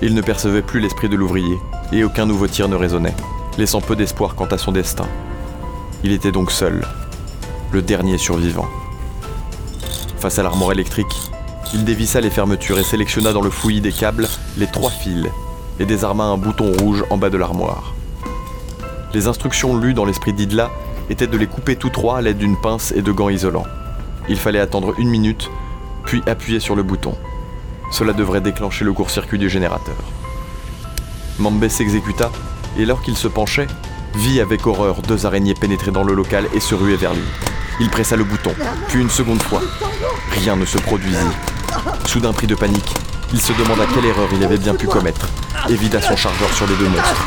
Il 0.00 0.14
ne 0.14 0.22
percevait 0.22 0.62
plus 0.62 0.80
l'esprit 0.80 1.08
de 1.08 1.16
l'ouvrier, 1.16 1.58
et 1.92 2.04
aucun 2.04 2.26
nouveau 2.26 2.46
tir 2.46 2.68
ne 2.68 2.76
résonnait, 2.76 3.14
laissant 3.58 3.80
peu 3.80 3.96
d'espoir 3.96 4.36
quant 4.36 4.46
à 4.46 4.56
son 4.56 4.70
destin. 4.70 5.06
Il 6.04 6.12
était 6.12 6.30
donc 6.30 6.52
seul, 6.52 6.86
le 7.72 7.82
dernier 7.82 8.18
survivant. 8.18 8.68
Face 10.18 10.38
à 10.38 10.44
l'armoire 10.44 10.72
électrique, 10.72 11.30
il 11.74 11.84
dévissa 11.84 12.20
les 12.20 12.30
fermetures 12.30 12.78
et 12.78 12.84
sélectionna 12.84 13.32
dans 13.32 13.42
le 13.42 13.50
fouillis 13.50 13.80
des 13.80 13.92
câbles 13.92 14.28
les 14.56 14.68
trois 14.68 14.90
fils 14.90 15.26
et 15.80 15.86
désarma 15.86 16.24
un 16.24 16.38
bouton 16.38 16.72
rouge 16.78 17.04
en 17.10 17.16
bas 17.16 17.30
de 17.30 17.36
l'armoire. 17.36 17.94
Les 19.12 19.26
instructions 19.26 19.76
lues 19.76 19.94
dans 19.94 20.04
l'esprit 20.04 20.32
d'Idla 20.32 20.70
étaient 21.10 21.26
de 21.26 21.36
les 21.36 21.46
couper 21.46 21.76
tous 21.76 21.90
trois 21.90 22.18
à 22.18 22.20
l'aide 22.20 22.38
d'une 22.38 22.60
pince 22.60 22.92
et 22.92 23.02
de 23.02 23.10
gants 23.12 23.28
isolants. 23.28 23.66
Il 24.28 24.36
fallait 24.36 24.60
attendre 24.60 24.94
une 24.98 25.08
minute, 25.08 25.50
puis 26.04 26.22
appuyer 26.26 26.60
sur 26.60 26.76
le 26.76 26.82
bouton. 26.82 27.14
Cela 27.90 28.12
devrait 28.12 28.40
déclencher 28.40 28.84
le 28.84 28.92
court-circuit 28.92 29.38
du 29.38 29.48
générateur. 29.48 29.96
Mambé 31.38 31.68
s'exécuta, 31.68 32.30
et 32.78 32.82
alors 32.82 33.02
qu'il 33.02 33.16
se 33.16 33.28
penchait, 33.28 33.66
vit 34.14 34.40
avec 34.40 34.66
horreur 34.66 35.02
deux 35.02 35.26
araignées 35.26 35.54
pénétrer 35.54 35.90
dans 35.90 36.04
le 36.04 36.14
local 36.14 36.46
et 36.54 36.60
se 36.60 36.74
ruer 36.74 36.96
vers 36.96 37.14
lui. 37.14 37.24
Il 37.80 37.88
pressa 37.88 38.16
le 38.16 38.24
bouton, 38.24 38.52
puis 38.88 39.00
une 39.00 39.10
seconde 39.10 39.42
fois. 39.42 39.62
Rien 40.32 40.56
ne 40.56 40.64
se 40.64 40.78
produisit. 40.78 41.16
Soudain 42.06 42.32
pris 42.32 42.46
de 42.46 42.54
panique, 42.54 42.94
il 43.32 43.40
se 43.40 43.52
demanda 43.52 43.84
quelle 43.94 44.06
erreur 44.06 44.28
il 44.32 44.44
avait 44.44 44.58
bien 44.58 44.74
pu 44.74 44.86
commettre 44.86 45.28
et 45.68 45.74
vida 45.74 46.00
son 46.00 46.16
chargeur 46.16 46.52
sur 46.54 46.66
les 46.66 46.76
deux 46.76 46.88
monstres. 46.88 47.26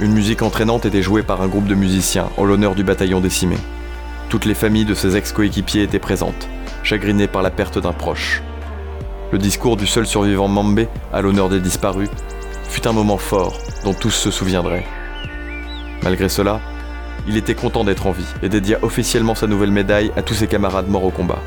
Une 0.00 0.12
musique 0.12 0.42
entraînante 0.42 0.86
était 0.86 1.02
jouée 1.02 1.22
par 1.22 1.40
un 1.40 1.46
groupe 1.46 1.66
de 1.66 1.74
musiciens 1.76 2.28
en 2.36 2.44
l'honneur 2.44 2.74
du 2.74 2.82
bataillon 2.82 3.20
décimé. 3.20 3.56
Toutes 4.28 4.44
les 4.44 4.54
familles 4.54 4.84
de 4.84 4.94
ses 4.94 5.16
ex-coéquipiers 5.16 5.84
étaient 5.84 6.00
présentes, 6.00 6.48
chagrinées 6.82 7.28
par 7.28 7.42
la 7.42 7.50
perte 7.50 7.78
d'un 7.78 7.92
proche. 7.92 8.42
Le 9.30 9.38
discours 9.38 9.76
du 9.76 9.86
seul 9.86 10.04
survivant 10.04 10.48
Mambé, 10.48 10.88
à 11.12 11.22
l'honneur 11.22 11.48
des 11.48 11.60
disparus, 11.60 12.08
fut 12.64 12.88
un 12.88 12.92
moment 12.92 13.18
fort 13.18 13.56
dont 13.84 13.94
tous 13.94 14.10
se 14.10 14.32
souviendraient. 14.32 14.84
Malgré 16.02 16.28
cela, 16.28 16.60
il 17.28 17.36
était 17.36 17.54
content 17.54 17.84
d'être 17.84 18.08
en 18.08 18.12
vie 18.12 18.26
et 18.42 18.48
dédia 18.48 18.78
officiellement 18.82 19.36
sa 19.36 19.46
nouvelle 19.46 19.70
médaille 19.70 20.10
à 20.16 20.22
tous 20.22 20.34
ses 20.34 20.48
camarades 20.48 20.88
morts 20.88 21.04
au 21.04 21.10
combat. 21.10 21.38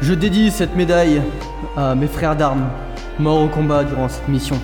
Je 0.00 0.14
dédie 0.14 0.52
cette 0.52 0.76
médaille 0.76 1.22
à 1.76 1.96
mes 1.96 2.06
frères 2.06 2.36
d'armes, 2.36 2.70
morts 3.18 3.42
au 3.42 3.48
combat 3.48 3.82
durant 3.82 4.08
cette 4.08 4.28
mission. 4.28 4.60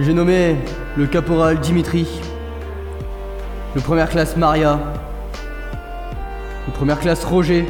J'ai 0.00 0.14
nommé 0.14 0.56
le 0.96 1.06
caporal 1.06 1.60
Dimitri, 1.60 2.08
le 3.74 3.82
première 3.82 4.08
classe 4.08 4.34
Maria, 4.34 4.80
le 6.66 6.72
première 6.72 6.98
classe 6.98 7.22
Roger, 7.22 7.66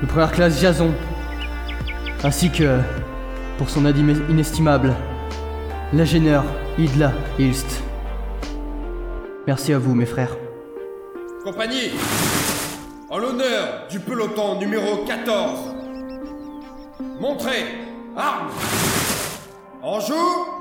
le 0.00 0.06
première 0.06 0.30
classe 0.30 0.60
Jason, 0.60 0.92
ainsi 2.22 2.48
que, 2.48 2.78
pour 3.58 3.70
son 3.70 3.84
aide 3.86 3.98
inestimable, 3.98 4.94
l'ingénieur 5.92 6.44
Idla 6.78 7.10
Hilst. 7.40 7.82
Merci 9.48 9.72
à 9.72 9.80
vous, 9.80 9.96
mes 9.96 10.06
frères. 10.06 10.36
Compagnie, 11.42 11.90
en 13.10 13.18
l'honneur 13.18 13.88
du 13.90 13.98
peloton 13.98 14.60
numéro 14.60 15.04
14, 15.08 15.58
montrez, 17.20 17.64
armes, 18.16 18.50
en 19.82 19.98
joue, 19.98 20.51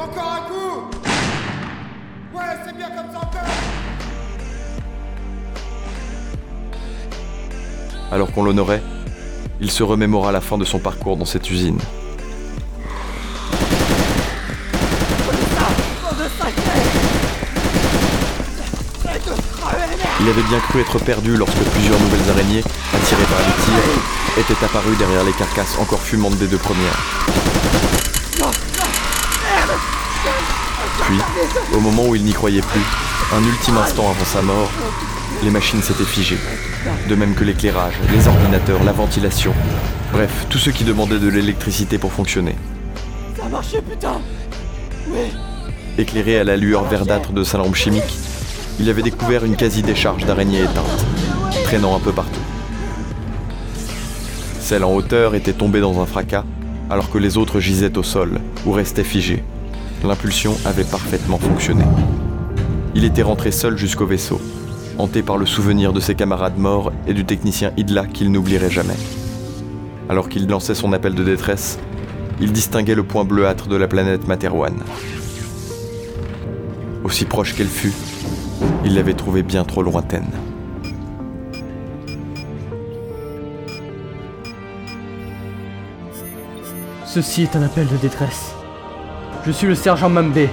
encore 0.00 0.32
un 0.32 0.40
coup, 0.48 0.98
ouais, 2.34 2.42
c'est 2.64 2.76
bien 2.76 2.88
comme 2.88 3.12
ça. 3.12 3.20
Alors 8.12 8.32
qu'on 8.32 8.42
l'honorait, 8.42 8.82
il 9.60 9.70
se 9.70 9.84
remémora 9.84 10.32
la 10.32 10.40
fin 10.40 10.58
de 10.58 10.64
son 10.64 10.80
parcours 10.80 11.16
dans 11.16 11.24
cette 11.24 11.48
usine. 11.50 11.78
Il 20.22 20.28
avait 20.28 20.42
bien 20.42 20.58
cru 20.58 20.80
être 20.80 20.98
perdu 20.98 21.36
lorsque 21.36 21.56
plusieurs 21.56 21.98
nouvelles 22.00 22.30
araignées, 22.30 22.64
attirées 22.94 23.24
par 23.24 23.38
les 23.38 23.54
tirs, 23.64 24.38
étaient 24.38 24.64
apparues 24.64 24.96
derrière 24.96 25.24
les 25.24 25.32
carcasses 25.32 25.78
encore 25.78 26.00
fumantes 26.00 26.36
des 26.36 26.46
deux 26.46 26.58
premières. 26.58 27.99
Puis, 31.10 31.18
au 31.76 31.80
moment 31.80 32.06
où 32.06 32.14
il 32.14 32.22
n'y 32.22 32.32
croyait 32.32 32.60
plus, 32.60 32.84
un 33.34 33.42
ultime 33.42 33.76
instant 33.78 34.10
avant 34.10 34.24
sa 34.24 34.42
mort, 34.42 34.70
les 35.42 35.50
machines 35.50 35.82
s'étaient 35.82 36.04
figées. 36.04 36.38
De 37.08 37.16
même 37.16 37.34
que 37.34 37.42
l'éclairage, 37.42 37.94
les 38.12 38.28
ordinateurs, 38.28 38.84
la 38.84 38.92
ventilation. 38.92 39.52
Bref, 40.12 40.46
tout 40.50 40.58
ce 40.58 40.70
qui 40.70 40.84
demandait 40.84 41.18
de 41.18 41.26
l'électricité 41.26 41.98
pour 41.98 42.12
fonctionner. 42.12 42.54
Ça 43.36 43.46
a 43.46 43.48
marché, 43.48 43.78
putain 43.82 44.20
Éclairé 45.98 46.38
à 46.38 46.44
la 46.44 46.56
lueur 46.56 46.84
verdâtre 46.84 47.32
de 47.32 47.42
sa 47.42 47.58
lampe 47.58 47.74
chimique, 47.74 48.14
il 48.78 48.88
avait 48.88 49.02
découvert 49.02 49.44
une 49.44 49.56
quasi-décharge 49.56 50.24
d'araignées 50.26 50.62
éteintes, 50.62 51.06
traînant 51.64 51.96
un 51.96 52.00
peu 52.00 52.12
partout. 52.12 52.40
Celle 54.60 54.84
en 54.84 54.94
hauteur 54.94 55.34
était 55.34 55.54
tombée 55.54 55.80
dans 55.80 56.00
un 56.00 56.06
fracas, 56.06 56.44
alors 56.88 57.10
que 57.10 57.18
les 57.18 57.36
autres 57.36 57.58
gisaient 57.58 57.98
au 57.98 58.04
sol, 58.04 58.40
ou 58.64 58.70
restaient 58.70 59.02
figées. 59.02 59.42
L'impulsion 60.02 60.56
avait 60.64 60.84
parfaitement 60.84 61.38
fonctionné. 61.38 61.84
Il 62.94 63.04
était 63.04 63.22
rentré 63.22 63.52
seul 63.52 63.76
jusqu'au 63.76 64.06
vaisseau, 64.06 64.40
hanté 64.96 65.22
par 65.22 65.36
le 65.36 65.44
souvenir 65.44 65.92
de 65.92 66.00
ses 66.00 66.14
camarades 66.14 66.56
morts 66.56 66.90
et 67.06 67.12
du 67.12 67.26
technicien 67.26 67.72
Idla 67.76 68.06
qu'il 68.06 68.32
n'oublierait 68.32 68.70
jamais. 68.70 68.96
Alors 70.08 70.30
qu'il 70.30 70.48
lançait 70.48 70.74
son 70.74 70.94
appel 70.94 71.14
de 71.14 71.22
détresse, 71.22 71.78
il 72.40 72.52
distinguait 72.52 72.94
le 72.94 73.04
point 73.04 73.24
bleuâtre 73.24 73.68
de 73.68 73.76
la 73.76 73.88
planète 73.88 74.26
Materwan. 74.26 74.74
Aussi 77.04 77.26
proche 77.26 77.54
qu'elle 77.54 77.68
fût, 77.68 77.92
il 78.86 78.94
l'avait 78.94 79.14
trouvée 79.14 79.42
bien 79.42 79.64
trop 79.64 79.82
lointaine. 79.82 80.30
Ceci 87.04 87.42
est 87.42 87.54
un 87.54 87.62
appel 87.62 87.86
de 87.86 87.96
détresse. 87.96 88.54
Je 89.46 89.52
suis 89.52 89.66
le 89.66 89.74
sergent 89.74 90.10
Mambé, 90.10 90.50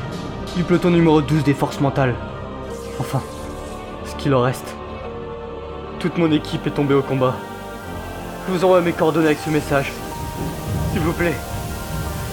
du 0.56 0.64
peloton 0.64 0.90
numéro 0.90 1.22
12 1.22 1.44
des 1.44 1.54
forces 1.54 1.82
mentales. 1.82 2.16
Enfin, 3.00 3.22
ce 4.06 4.16
qu'il 4.16 4.34
en 4.34 4.42
reste. 4.42 4.76
Toute 6.00 6.18
mon 6.18 6.32
équipe 6.32 6.66
est 6.68 6.72
tombée 6.72 6.94
au 6.94 7.02
combat. 7.02 7.36
Je 8.48 8.54
vous 8.54 8.64
envoie 8.64 8.80
mes 8.80 8.94
coordonnées 8.94 9.26
avec 9.26 9.40
ce 9.40 9.50
message. 9.50 9.92
S'il 10.92 11.02
vous 11.02 11.12
plaît, 11.12 11.36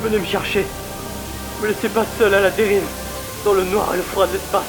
venez 0.03 0.19
me 0.19 0.25
chercher. 0.25 0.65
Me 1.61 1.67
laissez 1.67 1.89
pas 1.89 2.05
seul 2.19 2.33
à 2.33 2.41
la 2.41 2.51
dérive, 2.51 2.87
dans 3.45 3.55
le 3.55 3.65
noir 3.65 3.93
et 3.93 3.97
le 3.97 4.03
froid 4.05 4.29
de 4.29 4.33
l'espace. 4.35 4.63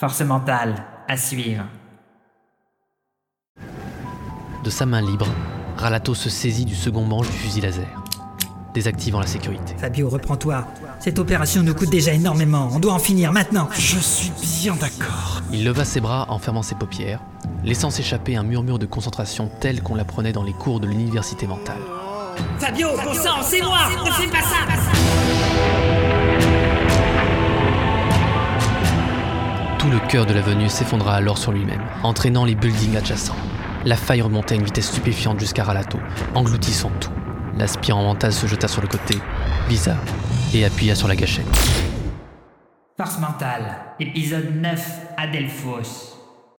Force 0.00 0.20
mentale, 0.22 0.74
à 1.06 1.16
suivre. 1.16 1.62
De 4.64 4.70
sa 4.70 4.86
main 4.86 5.00
libre, 5.00 5.26
Ralato 5.78 6.12
se 6.12 6.28
saisit 6.28 6.64
du 6.64 6.74
second 6.74 7.04
manche 7.04 7.28
du 7.30 7.36
fusil 7.36 7.60
laser, 7.60 7.86
désactivant 8.74 9.20
la 9.20 9.28
sécurité. 9.28 9.76
Fabio, 9.78 10.08
reprends-toi. 10.08 10.66
Cette 10.98 11.20
opération 11.20 11.62
nous 11.62 11.72
coûte 11.72 11.90
déjà 11.90 12.12
énormément. 12.12 12.68
On 12.72 12.80
doit 12.80 12.94
en 12.94 12.98
finir 12.98 13.32
maintenant. 13.32 13.68
Je 13.72 13.96
suis 13.96 14.32
bien 14.60 14.74
d'accord. 14.74 15.40
Il 15.52 15.64
leva 15.64 15.84
ses 15.84 16.00
bras 16.00 16.26
en 16.30 16.40
fermant 16.40 16.62
ses 16.62 16.74
paupières, 16.74 17.20
laissant 17.62 17.90
s'échapper 17.90 18.34
un 18.34 18.42
murmure 18.42 18.80
de 18.80 18.86
concentration 18.86 19.52
tel 19.60 19.80
qu'on 19.80 19.94
l'apprenait 19.94 20.32
dans 20.32 20.42
les 20.42 20.52
cours 20.52 20.80
de 20.80 20.88
l'université 20.88 21.46
mentale. 21.46 21.78
Fabio, 22.58 22.88
bon 22.96 23.14
sang, 23.14 23.40
c'est 23.44 23.62
moi 23.62 23.78
Ne 24.04 24.10
fais 24.10 24.26
pas 24.26 24.42
ça 24.42 24.56
Tout 29.78 29.90
le 29.90 30.00
cœur 30.08 30.26
de 30.26 30.34
l'avenue 30.34 30.68
s'effondra 30.68 31.14
alors 31.14 31.38
sur 31.38 31.52
lui-même, 31.52 31.82
entraînant 32.02 32.44
les 32.44 32.56
buildings 32.56 32.96
adjacents. 32.96 33.36
La 33.88 33.96
faille 33.96 34.20
remontait 34.20 34.52
à 34.52 34.58
une 34.58 34.64
vitesse 34.64 34.88
stupéfiante 34.88 35.40
jusqu'à 35.40 35.64
Ralato, 35.64 35.98
engloutissant 36.34 36.90
tout. 37.00 37.10
L'aspirant 37.56 38.02
mental 38.02 38.34
se 38.34 38.46
jeta 38.46 38.68
sur 38.68 38.82
le 38.82 38.86
côté, 38.86 39.16
visa 39.66 39.96
et 40.52 40.66
appuya 40.66 40.94
sur 40.94 41.08
la 41.08 41.16
gâchette. 41.16 41.46
Force 42.98 43.18
mentale, 43.18 43.78
épisode 43.98 44.54
9, 44.56 45.06
Adelphos. 45.16 46.17